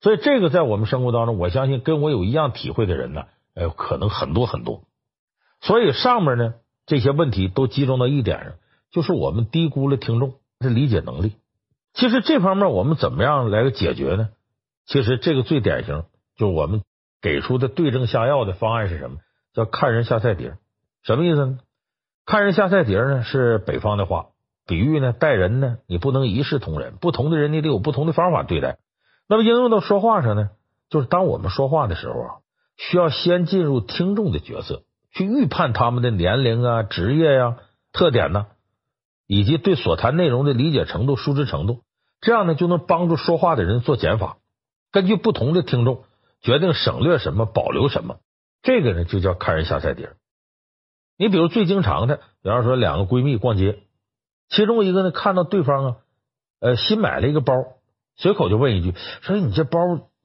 [0.00, 4.82] 所以这个在我们生活当中，我相信跟我有一样体会的人呢，呃，可能很多很多。
[5.60, 6.54] 所以上面呢，
[6.86, 8.52] 这些问题都集中到一点上，
[8.90, 11.34] 就是我们低估了听众的理解能力。
[11.92, 14.30] 其实这方面我们怎么样来个解决呢？
[14.86, 16.04] 其实这个最典型
[16.36, 16.82] 就是我们
[17.20, 19.18] 给出的对症下药的方案是什么？
[19.52, 20.56] 叫看人下菜碟。
[21.02, 21.58] 什么意思呢？
[22.24, 24.28] 看人下菜碟呢是北方的话，
[24.66, 28.78] 比喻呢待人呢你不能一视同仁，不同的人你得有不同的方法对待。
[29.28, 30.50] 那么应用到说话上呢，
[30.88, 32.30] 就是当我们说话的时候啊，
[32.76, 34.82] 需要先进入听众的角色。
[35.12, 37.56] 去预判他们的年龄啊、职业呀、
[37.92, 38.46] 特点呢，
[39.26, 41.82] 以及对所谈内容的理解程度、熟知程度，
[42.20, 44.38] 这样呢就能帮助说话的人做减法，
[44.92, 46.04] 根据不同的听众
[46.40, 48.18] 决定省略什么、保留什么。
[48.62, 50.10] 这个呢就叫看人下菜碟。
[51.16, 53.80] 你比如最经常的，比方说两个闺蜜逛街，
[54.48, 55.96] 其中一个呢看到对方啊，
[56.60, 57.54] 呃新买了一个包，
[58.16, 59.78] 随口就问一句：“说你这包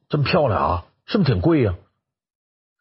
[0.10, 1.76] 真漂亮啊，是不是挺贵呀？”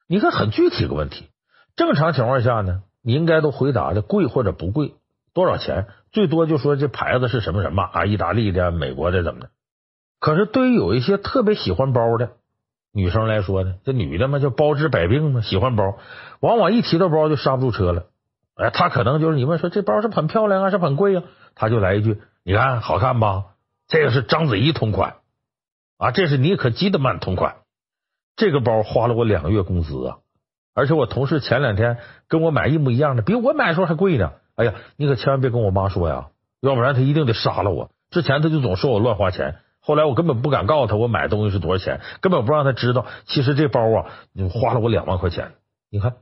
[0.06, 1.28] 你看很具体个问题。
[1.76, 4.94] 正常情况下呢，你应该都回答的贵或者不贵，
[5.32, 5.86] 多少钱？
[6.12, 9.50] 最多就说这牌子是什么什么啊，意大利的、美国的怎么的？
[10.20, 12.30] 可是对于有一些特别喜欢包的
[12.92, 15.98] 女生来说呢，这女的嘛叫包治百病嘛，喜欢包，
[16.40, 18.06] 往往一提到包就刹不住车了。
[18.54, 21.24] 哎，她可能就是你问说这包是很漂亮啊，是很贵啊，
[21.56, 23.46] 她就来一句：你看好看吧？
[23.88, 25.16] 这个是章子怡同款
[25.98, 27.56] 啊，这是妮可基德曼同款，
[28.36, 30.18] 这个包花了我两个月工资啊。
[30.74, 31.98] 而且我同事前两天
[32.28, 34.32] 跟我买一模一样的，比我买的时候还贵呢。
[34.56, 37.90] 哎呀，你可千万别跟我妈说呀，要不然她一定得杀了我。
[38.10, 44.10] 之前她就总说我乱花钱，后来我根本不敢告诉她我买东西是多少钱，根本不让她知道，其实这包啊，
[44.50, 45.54] 花了我两万块钱。
[45.90, 46.16] 你看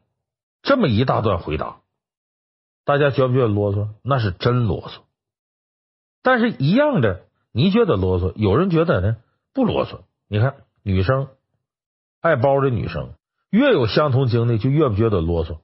[0.62, 1.78] 这么一大段回答，
[2.84, 3.88] 大家觉不觉得啰嗦？
[4.02, 5.00] 那是真啰嗦。
[6.22, 7.22] 但是一样的，
[7.52, 9.16] 你觉得啰嗦，有人觉得呢
[9.52, 10.00] 不啰嗦。
[10.28, 11.28] 你看女生
[12.20, 13.14] 爱包的女生，
[13.52, 15.58] 越有相同经历，就越不觉得啰嗦。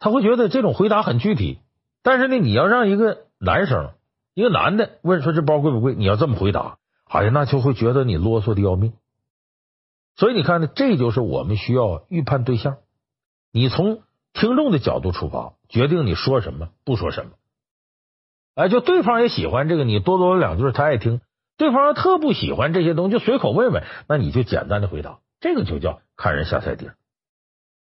[0.00, 1.60] 他会觉得这种回答很具体。
[2.02, 3.92] 但是呢，你要让一个男生，
[4.34, 8.92] 一个男的问说这包贵不贵，你要这么回答，哎呀，那就会觉得你啰嗦的要命。
[10.16, 12.78] 所以你看呢，这就是我们需要预判对象。
[13.52, 17.30] 你从听众的角度出发，决定你说什么，不说什么。
[18.56, 21.20] 哎，就对方也喜欢这个，你多说两句他爱听；
[21.56, 26.92] 对方要特不喜欢这些东西，就随口问问，那你就简单的回答，这个就叫看人下菜碟。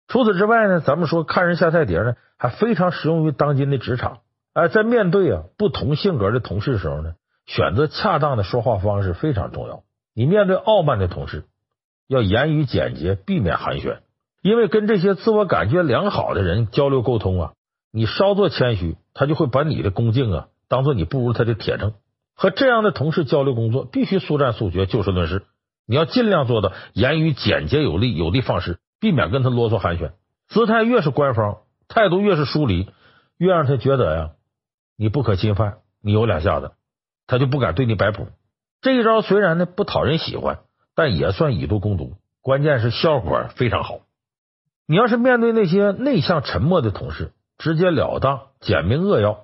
[0.08, 4.18] 除此之外呢，咱们说看人下菜碟呢，还非常适用于当今的职场。
[4.52, 7.14] 哎，在面对啊不同性格的同事时候呢，
[7.46, 9.82] 选择恰当的说话方式非常重要。
[10.14, 11.44] 你面对傲慢的同事，
[12.06, 13.98] 要言语简洁，避免寒暄，
[14.42, 17.52] 因为跟这些自我感觉良好的人交流沟通啊，
[17.90, 21.94] 你稍作谦虚，他就会把你的恭敬啊当做你不如他的铁证。
[22.36, 25.44] 和这样的同事交流工作，必须速战速决，就事论事。
[25.86, 28.78] 你要尽量做到言语简洁有力，有的放矢。
[29.00, 30.12] 避免跟他啰嗦寒暄，
[30.48, 31.58] 姿态越是官方，
[31.88, 32.88] 态度越是疏离，
[33.36, 34.30] 越让他觉得呀，
[34.96, 36.72] 你不可侵犯，你有两下子，
[37.26, 38.28] 他就不敢对你摆谱。
[38.80, 40.60] 这一招虽然呢不讨人喜欢，
[40.94, 43.98] 但也算以毒攻毒，关键是效果非常好。
[44.86, 49.40] 你要是面对那些内向沉默的同事，直截了当、简明扼要，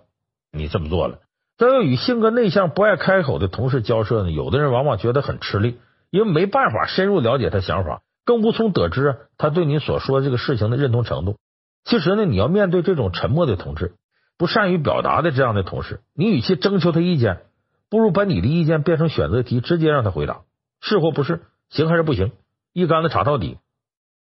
[0.53, 1.19] 你这么做了；
[1.59, 5.79] 再要与性格内向、不爱开口的同事交涉呢，有的人往往觉得很吃力，
[6.11, 8.03] 因为没办法深入了解他想法。
[8.25, 11.37] 更无从得知他对你所说这个事情的认同程度。
[11.85, 13.95] 其实呢，你要面对这种沉默的同志，
[14.37, 17.41] 不善于表达的这样的同事，你与其征求他意见，
[17.89, 20.43] 不如把你的意见变成选择题，直接让他回答
[20.81, 21.41] 是或不是，
[21.71, 22.33] 行还是不行，
[22.73, 23.59] 一竿子插到底。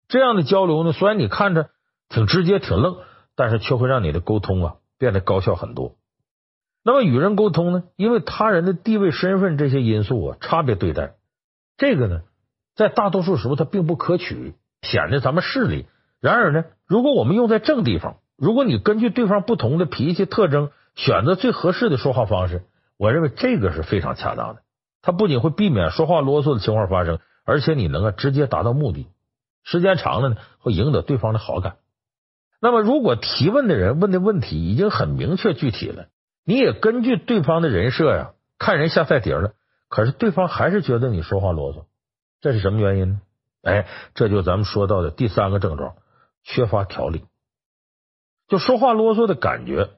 [0.09, 1.69] 这样的交流呢，虽然你看着
[2.09, 2.97] 挺直接、挺愣，
[3.35, 5.95] 但是却会让你的沟通啊变得高效很多。
[6.83, 11.13] 那么与人沟通呢，因为他人的地位、身份这些因素啊，差别对待，
[11.77, 12.21] 这个呢。
[12.75, 15.85] 在大多数时候，它并不可取，显得咱们势利。
[16.19, 22.63] 然而呢，如果我们用在正地方，如果你根据对方不同的脾气特征，选择最合适的说话方式，
[22.97, 24.63] 我认为这个是非常恰当的。
[25.03, 29.07] 它不仅会避免说话啰嗦的情况发生，而且你能够直接达到目的，
[29.63, 31.75] 时间长了呢，会赢得对方的好感。
[32.59, 36.07] 那么，如果提问的人问的问题已经很明确具体了，
[36.43, 39.53] 你也根据对方的人设呀，看人下菜碟了，
[39.93, 41.85] 可是对方还是觉得你说话啰嗦。
[42.41, 43.21] 这是什么原因呢？
[43.61, 43.85] 哎，
[44.15, 45.93] 这就咱们说到的第三个症状，
[46.43, 47.25] 缺乏条理。
[48.47, 49.91] 就说话啰嗦的感觉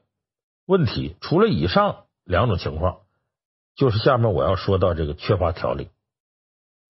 [0.66, 2.98] 问题，除了以上两种情况，
[3.74, 5.88] 就是下面我要说到这个缺乏条理，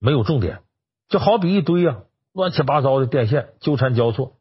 [0.01, 0.63] 没有重点，
[1.09, 1.99] 就好比一堆啊
[2.33, 4.33] 乱七八糟的电线纠缠交错，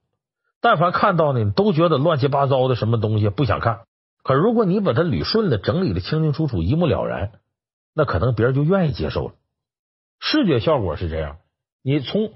[0.59, 3.81] 但凡看到呢，都觉得乱七八糟的什么东西不想看。
[4.23, 7.31] 可如果你把它捋顺了，整理的清清楚楚，一目了然，
[7.95, 9.33] 那可能别人就愿意接受了。
[10.19, 11.37] 视觉效果是这样，
[11.81, 12.33] 你从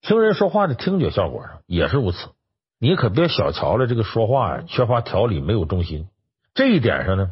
[0.00, 2.30] 听人说话的听觉效果上也是如此。
[2.78, 6.08] 你可别小瞧了这个说话呀，缺乏条理，没有中心。
[6.54, 7.30] 这一点上呢，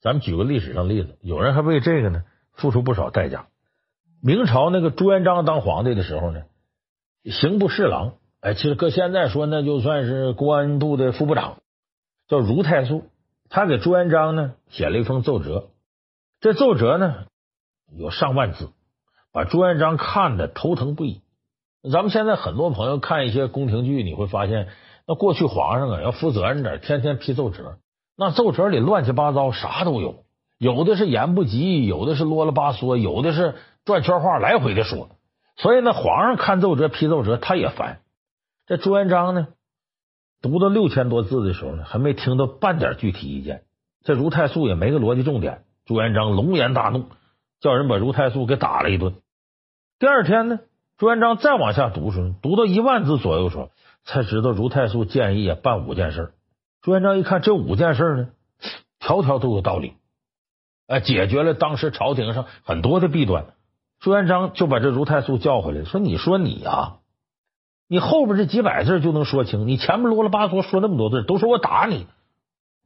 [0.00, 2.22] 咱们举个历史上例子，有人还为这个呢
[2.52, 3.48] 付出不少代价。
[4.22, 6.44] 明朝那个朱元璋当皇帝的时候呢，
[7.24, 11.58] 刑部侍郎，哎，其实搁现在说，那就算是公安部的副部长，
[12.26, 13.04] 叫如太素。
[13.50, 15.68] 他给朱元璋呢写了一封奏折，
[16.40, 17.26] 这奏折呢
[17.96, 18.70] 有上万字。
[19.30, 21.20] 把朱元璋看得头疼不已。
[21.92, 24.68] 咱们现在很多朋友看一些宫廷剧，你会发现，
[25.06, 27.78] 那过去皇上啊要负责任点，天天批奏折，
[28.16, 30.24] 那奏折里乱七八糟，啥都有，
[30.58, 35.10] 有的是言不及，有的是啰啰吧嗦，有的是转圈话来回的说。
[35.56, 38.00] 所以呢，皇上看奏折、批奏折，他也烦。
[38.66, 39.48] 这朱元璋呢，
[40.40, 43.62] 读到六千多字的时候呢，还没听到半点具体意见。
[44.02, 45.64] 这如太素也没个逻辑重点。
[45.88, 47.06] 朱元璋龙颜大怒。
[47.60, 49.16] 叫人把如太素给打了一顿。
[49.98, 50.60] 第二天呢，
[50.96, 53.70] 朱元璋再往下读书，读到一万字左右时候，
[54.04, 56.34] 才知道如太素建议啊办五件事。
[56.82, 58.28] 朱元璋一看这五件事呢，
[59.00, 59.94] 条条都有道理，
[60.86, 63.46] 哎，解决了当时朝廷上很多的弊端。
[63.98, 66.98] 朱元璋就把这如太素叫回来，说：“你说你啊，
[67.88, 72.06] 你后边这几百字就能说清，你前面啰啰吧嗦说那么多字，都说我打你。”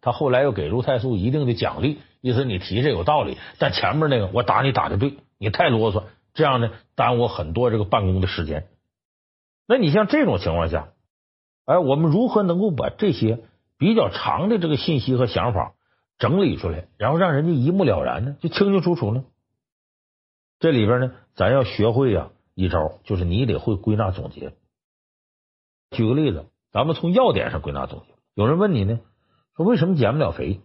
[0.00, 8.68] 他后来又给如太素一定的奖励，意思你提这有道理，但前面那个我打你打的对，你太啰嗦，这样呢耽误很多这个办公的时间。
[9.66, 10.92] 那你像这种情况下，
[11.64, 13.40] 哎，我们如何能够把这些
[13.76, 15.74] 比较长的这个信息和想法
[16.16, 18.36] 整理出来，然后让人家一目了然呢？
[18.40, 19.24] 就清清楚楚呢？
[20.60, 24.52] 这里边呢，咱要学会呀一招，就是你得会归纳总结。
[25.90, 28.14] 举个例子，咱们从要点上归纳总结。
[28.34, 29.00] 有人问你呢，
[29.56, 30.60] 说为什么减不了肥？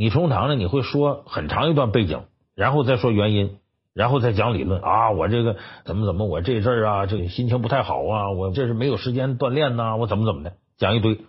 [0.00, 2.22] 你通常呢，你会说很长一段背景，
[2.54, 3.58] 然后再说原因，
[3.92, 5.10] 然后再讲理论啊。
[5.10, 11.20] 我这个怎么怎么，我这阵儿啊，这个心情不太好啊，我这是没有时间锻炼呐，我怎么怎么的，讲一堆。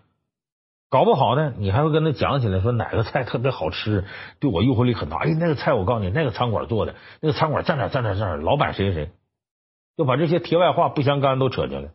[0.89, 4.05] 搞不好呢，你还会跟他讲起来，说哪个菜特别好吃，
[4.39, 5.17] 对我诱惑力很大。
[5.17, 9.11] 哎，那个菜我告诉你，那个餐馆做的，那个餐馆在哪在哪在哪，老板谁谁谁，
[9.97, 11.89] 就把这些题外话不相干都扯进来。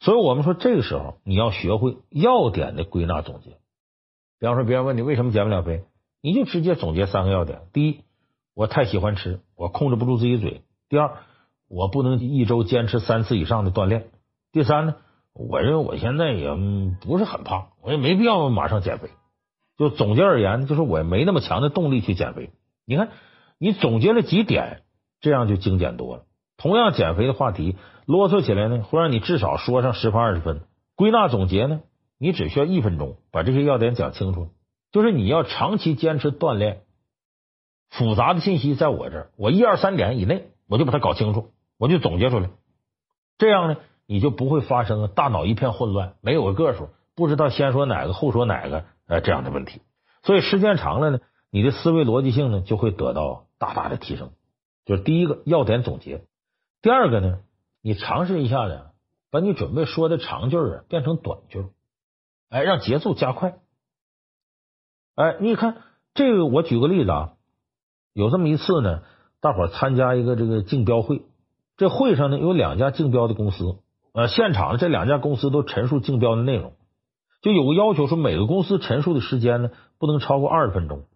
[0.00, 3.61] 所以我们说，这个时候你要学会要点的归纳总结。
[4.42, 5.84] 比方说，别人问你为什么减不了肥，
[6.20, 8.00] 你就直接总结三个要点：第一，
[8.56, 11.18] 我太喜欢吃，我控制不住自己嘴；第二，
[11.68, 14.00] 我不能一周坚持三次以上的锻炼；
[14.50, 14.96] 第三呢？
[15.32, 16.50] 我认为我现在也
[17.02, 19.10] 不是很胖，我也没必要马上减肥。
[19.78, 22.50] 就总结而言，就是我也没那么强的动力去减肥。
[22.84, 23.10] 你看，
[23.58, 24.82] 你总结了几点，
[25.20, 26.24] 这样就精简多了。
[26.56, 27.76] 同样减肥的话题，
[28.06, 30.62] 啰嗦起来呢，会让你至少说上十分二十分。
[30.96, 31.82] 归纳总结呢，
[32.22, 34.48] 你只需要一分钟把这些要点讲清楚。
[34.92, 36.82] 就是你要长期坚持锻炼，
[37.90, 42.50] 复杂的信息在我这儿，我一二三点以内，我就把它搞清楚，我就总结出来。
[43.38, 43.76] 这样呢。
[44.04, 49.80] 你就不会发生大脑一片混乱，没有个个数，不知道先说哪个后说哪个呃这样的问题。
[50.22, 51.20] 所以时间长了呢，
[51.50, 54.32] 你的思维逻辑性呢就会得到大大的提升。
[54.84, 56.24] 就是第一个要点总结，
[56.82, 57.38] 第二个呢，
[57.80, 58.90] 你尝试一下子
[59.30, 61.64] 把你准备说的长句啊变成短句，
[62.52, 63.54] 哎，让节奏加快。
[65.14, 65.78] 哎，你看
[66.12, 67.32] 这个，我举个例子啊，
[68.12, 69.00] 有这么一次呢，
[69.40, 71.22] 大伙参加一个这个竞标会，
[71.78, 73.78] 这会上呢有两家竞标的公司。
[74.12, 76.74] 呃，现场这两家公司都陈述竞标的内容，
[77.40, 81.06] 就有个要求说，每个公司陈述的时间呢不能超过二十分钟。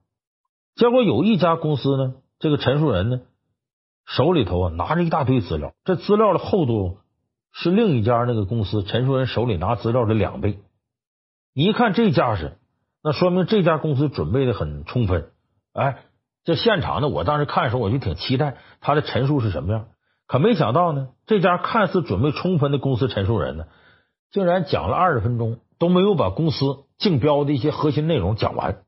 [0.75, 3.21] 结果有一家公司呢，这个陈述人呢
[4.07, 6.97] 手里头啊拿着一大堆资料，这资料的厚度
[7.53, 10.61] 是另一家那个公司陈述人手里拿资料的两倍。
[11.59, 12.59] 一看这架势，
[13.03, 15.31] 那说明这家公司准备的很充分。
[15.73, 16.05] 哎，
[16.45, 19.87] 这现场呢，我当时看的时候我就挺期待他的陈述是什么样。
[20.27, 23.69] 可没想到呢，这家看似准备充分的公司陈述人呢，
[24.31, 28.83] 竟然讲了二十分钟都没有把公司竞标的一些核心内容讲完。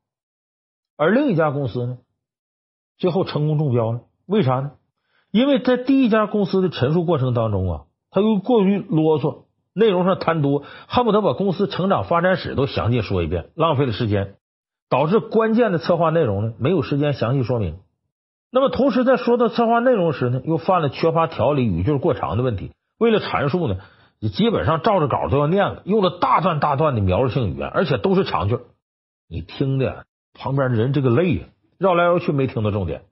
[0.99, 1.97] 而另一家公司呢，
[2.99, 4.01] 最后成功中标了。
[4.27, 4.73] 为啥呢？
[5.31, 9.45] 因为在第一家公司的陈述过程当中啊，他又过于啰嗦，
[9.79, 14.35] 内容上贪多，恨不得把公司成长发展史都详细说一遍，浪费了时间，
[14.91, 17.79] 导致关键的策划内容呢没有时间详细说明。
[18.51, 22.73] 那么，同时在说到策划内容时呢，又犯了缺乏条理、语句过长的问题。
[22.99, 23.77] 为了阐述呢，
[24.21, 28.59] 你基本上照着稿都要念了，用了大段大段的描述性语言，而且都是长句。
[29.29, 31.45] 你听的旁边的人这个累呀，
[31.79, 33.03] 绕来绕去没听到重点。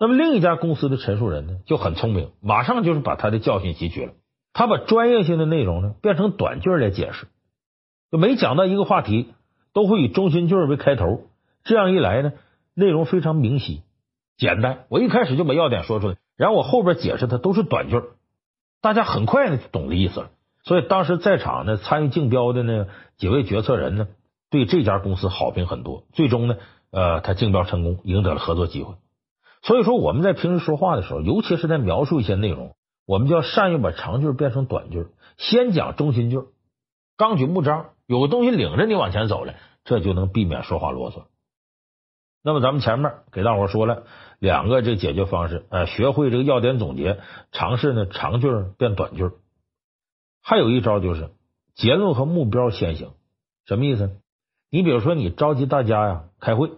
[0.00, 4.12] 那么另一家公司的陈述人呢，就很聪明，马上就是把他的教训吸取了。
[4.56, 7.26] 他把专业性的内容呢变成短句来解释，
[8.10, 9.34] 就每讲到一个话题，
[9.74, 11.26] 都会以中心句为开头。
[11.62, 12.32] 这样一来呢，
[12.72, 13.82] 内容非常明晰。
[14.38, 18.02] 简单，我一开始就把要点说出来，然后我后边解释它都是短句，
[18.80, 20.30] 大家很快呢就懂的意思了。
[20.62, 22.86] 所以当时在场呢，参与竞标的呢
[23.18, 24.08] 几位决策人呢，
[24.48, 26.04] 对这家公司好评很多。
[26.14, 26.56] 最终呢，
[26.90, 28.94] 呃，他竞标成功，赢得了合作机会。
[29.60, 32.74] 所以说我们在平时说话的时候，尤其是在描述一些内容，
[33.06, 35.06] 我们就要善于把长句变成短句，
[35.38, 36.48] 先讲中心句，
[37.16, 39.54] 纲举目张，有个东西领着你往前走了，
[39.84, 41.24] 这就能避免说话啰嗦。
[42.42, 44.04] 那么咱们前面给大伙说了
[44.38, 47.20] 两个这解决方式，呃，学会这个要点总结，
[47.52, 49.30] 尝试呢长句变短句。
[50.42, 51.30] 还有一招就是
[51.74, 53.12] 结论和目标先行，
[53.66, 54.20] 什么意思？
[54.70, 56.70] 你比如说你召集大家呀开会，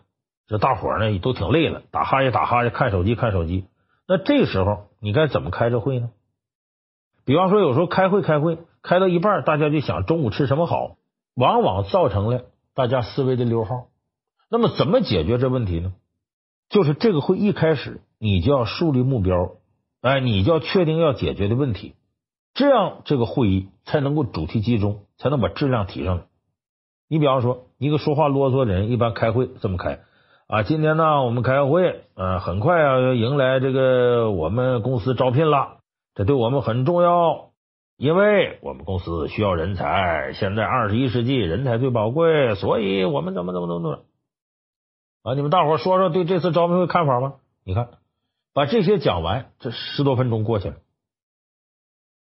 [0.46, 3.66] 这大伙呢都挺累了，打哈欠打哈欠，看手机看手机。
[4.06, 6.10] 那这时候你该怎么开这会呢？
[7.28, 10.96] 比方说有时候开会开会开到一半，大家就想中午吃什么好，
[11.34, 13.88] 往往造成了大家思维的溜号。
[14.50, 15.92] 那么怎么解决这问题呢？
[16.70, 19.56] 就是这个会一开始你就要树立目标，
[20.00, 21.96] 哎，你就要确定要解决的问题，
[22.54, 26.22] 这样这个会议才能够主题集中，才能把质量提上来。
[27.10, 29.98] 你比方说，一个说话啰嗦的人，一般开会这么开
[30.46, 35.77] 啊，今天呢我们开会，啊，很快啊要迎来这个我们公司招聘了，
[36.18, 37.52] 这对我们很重要，
[37.96, 44.00] 因为我们公司需要人才，现在二十一世纪人才最宝贵，所以我们怎么怎么怎么。
[45.22, 45.34] 啊！
[45.34, 47.34] 你们大伙说说对这次招聘会看法吗？
[47.62, 47.90] 你看，
[48.52, 50.74] 把这些讲完，这十多分钟过去了。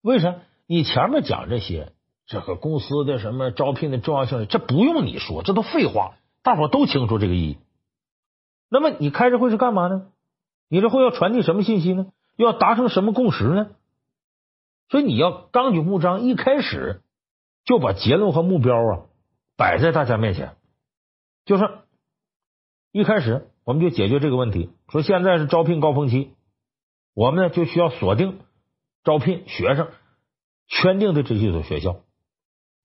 [0.01, 0.37] 为啥？
[0.67, 1.93] 你前面讲这些，
[2.25, 7.59] 这个公司的什么招聘的重要性，这不用你说，这都废话，大伙都清楚这个意义。
[8.71, 10.07] 那么你开这会是干嘛呢？
[10.71, 12.07] 你这会要传递什么信息呢？
[12.37, 13.73] 要达成什么共识呢？
[14.93, 17.01] 所以你要纲举目张，一开始
[17.65, 19.07] 就把结论和目标啊
[19.57, 20.55] 摆在大家面前，
[21.47, 21.67] 就是
[22.93, 24.71] 一开始我们就解决这个问题。
[24.91, 26.35] 说现在是招聘高峰期，
[27.15, 28.41] 我们呢就需要锁定
[29.03, 29.89] 招聘学生
[30.67, 32.01] 圈定的这几所学校。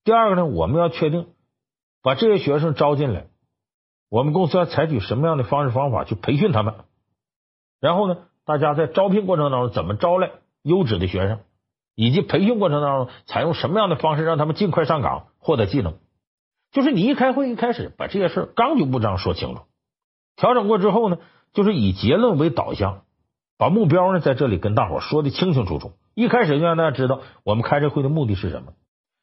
[0.05, 1.27] 第二个呢，我们要确定
[2.01, 3.27] 把这些学生招进来，
[4.07, 6.73] 我们公司要采取什么样的方式方法去培训他们。
[7.81, 10.31] 然后呢，大家在招聘过程当中怎么招来
[10.61, 11.41] 优质的学生，
[11.97, 15.95] 以及培训过程当中采用什么样的方式让他们尽快上岗获得技能。
[16.71, 19.61] 就是你一开会一开始把这些事纲举目张说清楚，
[20.35, 21.17] 调整过之后呢，
[21.53, 23.01] 就是以结论为导向，
[23.57, 25.93] 把目标呢在这里跟大伙说的清清楚楚。
[26.13, 28.73] 一开始就让大家知道我们开这会的目的是什么。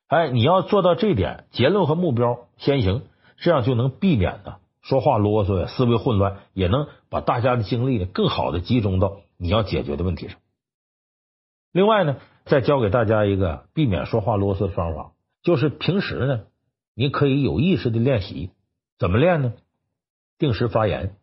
[0.09, 3.03] 哎，你要做到这点，结论和目标先行，
[3.37, 10.39] 这样就能避免呢说话啰嗦呀、思维混乱，也能把大家的精力呢更好的集中到你要解决的问题上。
[11.72, 16.41] 另外呢，再教给大家一个避免说话啰嗦的方法，就是平时呢，
[16.95, 18.51] 你可以有意识的练习，
[18.99, 19.55] 怎么练呢？
[20.39, 21.17] 定时发言。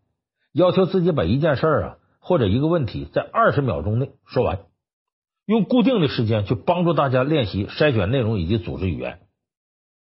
[0.51, 4.59] 要求自己把一件事儿啊，或者一个问题，在二十秒钟内说完，
[5.45, 9.19] 用固定的时间去帮助大家练习筛选内容以及组织语言。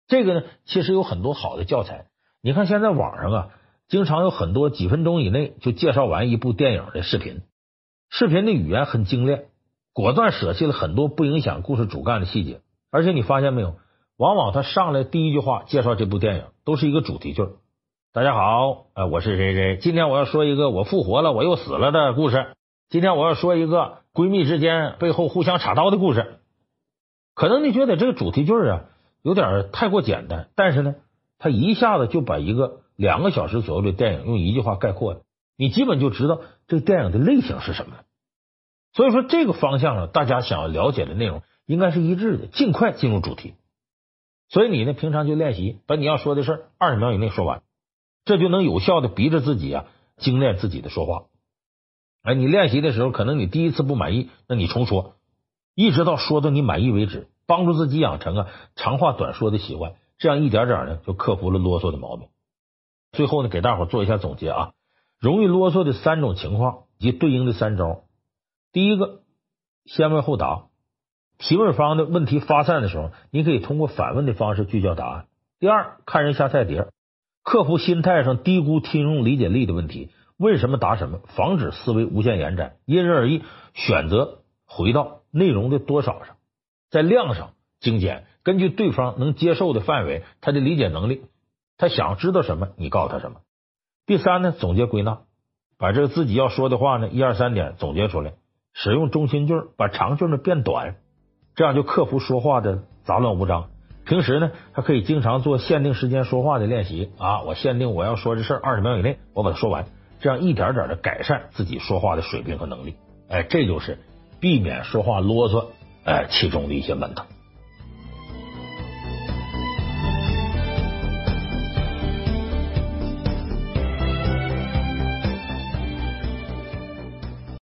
[0.08, 2.08] 这个呢，其实有很多好的教材。
[2.42, 3.50] 你看现在网上啊，
[3.88, 7.42] 经常有很多几分钟以内就介绍完一部电影的视频，
[8.10, 9.46] 视频的语言很精炼，
[9.96, 12.60] 果断舍弃了很多不影响故事主干的细节。
[12.92, 13.76] 而且你发现没有，
[14.18, 17.48] 往往他上来第一句话介绍这部电影，都是一个主题句。
[18.12, 19.78] 大家好，呃，我是谁谁。
[19.78, 22.56] 今天我要说一个我复活了，我又死了的故事。
[22.90, 26.40] 今天我要说一个闺蜜之间背后互相插刀的故事。
[27.34, 28.82] 可能你觉得这个主题句啊
[29.22, 30.96] 有点太过简单，但是呢，
[31.40, 35.22] 他一下子就把一个两个小时左右的电影用一句话概括了，
[35.58, 37.96] 你基本就知道这个电影的类型是什么。
[38.96, 43.56] 所以说这个方向呢，大家想要了解的内容应该是一致的，尽快进入主题。
[44.48, 47.62] 所以你呢，平常就练习把你要说的事二十秒以内说完。
[48.24, 49.86] 这就能有效的逼着自己啊，
[50.16, 51.26] 精炼自己的说话。
[52.24, 55.16] 哎，你练习的时候，可能你第一次不满意，那你重说，
[55.76, 59.96] 一直到说到你满意为止，帮助自己养成啊长话短说的习惯。
[60.18, 62.30] 这样一点点呢，就克服了啰嗦的毛病。
[63.12, 64.72] 最后呢，给大伙做一下总结啊，
[65.20, 68.05] 容易啰嗦的三种情况及对应的三招。
[68.76, 69.22] 第一个，
[69.86, 70.66] 先问后答，
[71.38, 75.28] 提问方的问题发散的时候，你可以通过反问的方式聚焦答案。
[75.60, 76.88] 第二，看人下菜碟。
[77.42, 86.36] 克服心态上低估听众理解力的问题，问什么答什么，防止思维无限延展，因人而异，选择回到内容的多少上，
[86.90, 91.22] 在量上精简，根据对方能接受的范围，他的理解能力，
[91.78, 93.40] 他想知道什么，你告诉他什么。
[94.06, 95.22] 第三呢，总结归纳，
[95.78, 98.34] 把这个自己要说的话呢，一二三点总结出来，
[98.78, 100.98] 使用中心句，把长句呢变短，
[101.56, 103.70] 这样就克服说话的杂乱无章。
[104.06, 107.42] 平时呢，还可以经常做限定时间说话的练习啊！
[107.44, 109.86] 我限定我要说这事儿二十秒以内，我把它说完，
[110.20, 112.96] 这样一点点的改善自己说话的水平和能力。
[113.30, 113.98] 哎，这就是
[114.42, 115.68] 避免说话啰嗦，
[116.04, 117.26] 哎，其中的一些门道。